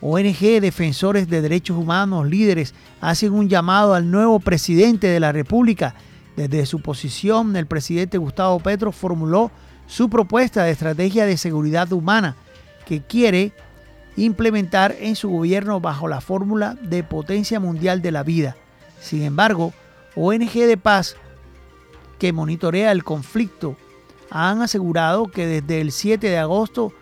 [0.00, 2.72] ONG, defensores de derechos humanos, líderes,
[3.02, 5.94] hacen un llamado al nuevo presidente de la República.
[6.36, 9.50] Desde su posición, el presidente Gustavo Petro formuló
[9.86, 12.36] su propuesta de estrategia de seguridad humana
[12.84, 13.52] que quiere
[14.16, 18.56] implementar en su gobierno bajo la fórmula de potencia mundial de la vida.
[19.00, 19.72] Sin embargo,
[20.14, 21.16] ONG de paz
[22.18, 23.76] que monitorea el conflicto
[24.30, 26.92] han asegurado que desde el 7 de agosto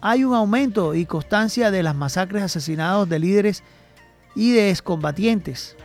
[0.00, 3.62] hay un aumento y constancia de las masacres asesinados de líderes
[4.34, 5.76] y de excombatientes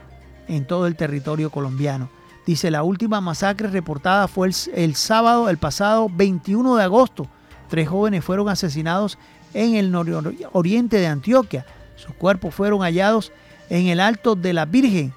[0.48, 2.10] en todo el territorio colombiano.
[2.46, 7.28] Dice, la última masacre reportada fue el, sábado, el pasado 21 de agosto.
[7.70, 9.18] Tres jóvenes fueron asesinados
[9.54, 11.66] en el nororiente de Antioquia.
[11.98, 13.34] Sus cuerpos fueron hallados
[13.70, 15.14] en el Alto de la Virgen,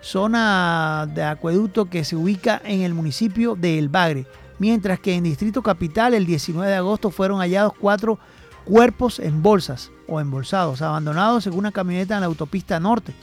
[0.00, 4.26] zona de acueducto que se ubica en el municipio de El Bagre.
[4.60, 8.20] Mientras que en Distrito Capital el 19 de agosto fueron hallados cuatro
[8.64, 13.14] cuerpos en bolsas o embolsados, abandonados en una camioneta en la autopista norte.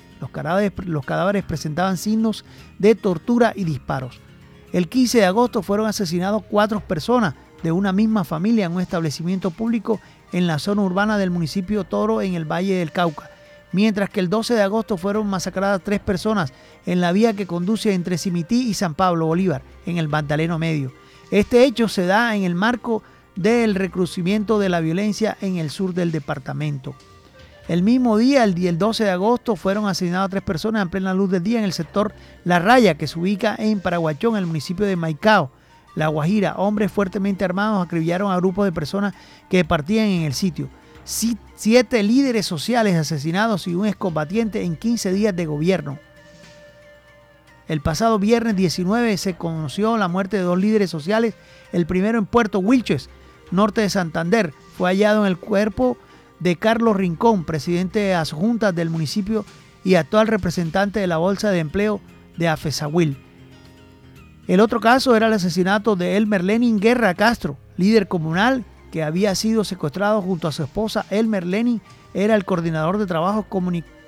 [0.86, 2.46] Los cadáveres, presentaban signos
[2.80, 4.20] de tortura y disparos.
[4.74, 9.52] El 15 de agosto fueron asesinados cuatro personas de una misma familia en un establecimiento
[9.52, 10.00] público
[10.32, 13.30] en la zona urbana del municipio Toro en el Valle del Cauca.
[13.72, 16.54] Mientras que el 12 de agosto fueron masacradas tres personas
[16.86, 20.94] en la vía que conduce entre Cimití y San Pablo Bolívar, en el Magdaleno Medio.
[21.32, 23.04] Este hecho se da en el marco
[23.36, 26.96] del recrudecimiento de la violencia en el sur del departamento.
[27.68, 31.42] El mismo día, el 12 de agosto, fueron asesinadas tres personas en plena luz del
[31.42, 32.14] día en el sector
[32.44, 35.50] La Raya, que se ubica en Paraguachón, en el municipio de Maicao,
[35.96, 36.56] La Guajira.
[36.58, 39.16] Hombres fuertemente armados acribillaron a grupos de personas
[39.50, 40.70] que partían en el sitio.
[41.04, 45.98] Siete líderes sociales asesinados y un excombatiente en 15 días de gobierno.
[47.68, 51.34] El pasado viernes 19 se conoció la muerte de dos líderes sociales,
[51.72, 53.10] el primero en Puerto Wilches,
[53.50, 54.54] norte de Santander.
[54.78, 55.98] Fue hallado en el cuerpo
[56.40, 59.46] de Carlos Rincón, presidente de las juntas del municipio
[59.84, 62.02] y actual representante de la Bolsa de Empleo
[62.38, 63.18] de Afesahuil.
[64.48, 69.34] El otro caso era el asesinato de Elmer Lenin Guerra Castro, líder comunal que había
[69.36, 71.82] sido secuestrado junto a su esposa Elmer Lenin,
[72.14, 73.46] era el coordinador de trabajos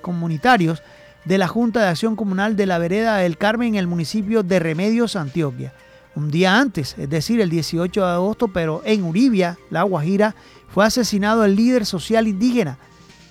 [0.00, 0.82] comunitarios
[1.24, 4.58] de la Junta de Acción Comunal de la Vereda del Carmen en el municipio de
[4.58, 5.74] Remedios, Antioquia.
[6.18, 10.34] Un día antes, es decir, el 18 de agosto, pero en Uribia, La Guajira,
[10.66, 12.76] fue asesinado el líder social indígena,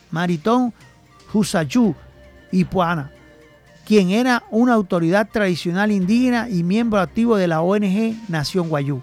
[0.09, 0.73] Maritón
[1.33, 1.95] Husayú
[2.49, 3.11] Ipuana,
[3.85, 9.01] quien era una autoridad tradicional indígena y miembro activo de la ONG Nación Guayú.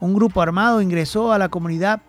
[0.00, 2.02] Un grupo armado ingresó a la comunidad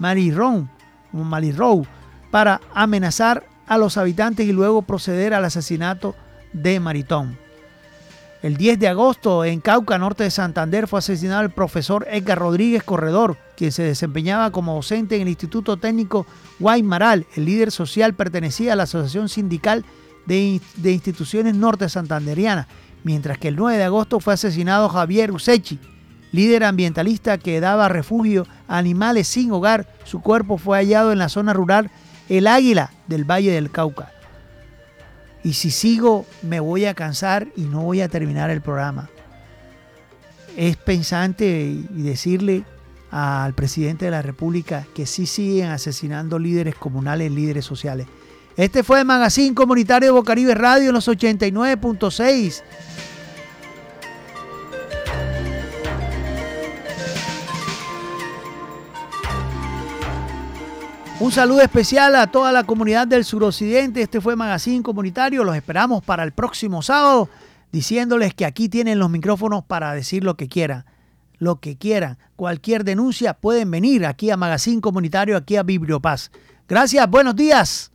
[0.00, 0.68] Marirón,
[1.12, 1.86] Malirou
[2.32, 6.16] para amenazar a los habitantes y luego proceder al asesinato
[6.52, 7.43] de Maritón.
[8.44, 12.82] El 10 de agosto, en Cauca, norte de Santander, fue asesinado el profesor Edgar Rodríguez
[12.82, 16.26] Corredor, quien se desempeñaba como docente en el Instituto Técnico
[16.58, 17.24] Guaymaral.
[17.36, 19.86] El líder social pertenecía a la Asociación Sindical
[20.26, 22.68] de, de Instituciones Norte Santanderiana,
[23.02, 25.80] mientras que el 9 de agosto fue asesinado Javier Usechi,
[26.30, 29.88] líder ambientalista que daba refugio a animales sin hogar.
[30.04, 31.90] Su cuerpo fue hallado en la zona rural
[32.28, 34.13] El Águila del Valle del Cauca.
[35.44, 39.10] Y si sigo, me voy a cansar y no voy a terminar el programa.
[40.56, 42.64] Es pensante decirle
[43.10, 48.06] al presidente de la República que sí siguen asesinando líderes comunales, líderes sociales.
[48.56, 52.62] Este fue el Magazine Comunitario de Bocaribe Radio en los 89.6.
[61.24, 64.02] Un saludo especial a toda la comunidad del suroccidente.
[64.02, 65.42] Este fue Magazine Comunitario.
[65.42, 67.30] Los esperamos para el próximo sábado,
[67.72, 70.84] diciéndoles que aquí tienen los micrófonos para decir lo que quieran.
[71.38, 72.18] Lo que quieran.
[72.36, 76.30] Cualquier denuncia pueden venir aquí a Magazine Comunitario, aquí a Bibliopaz.
[76.68, 77.93] Gracias, buenos días.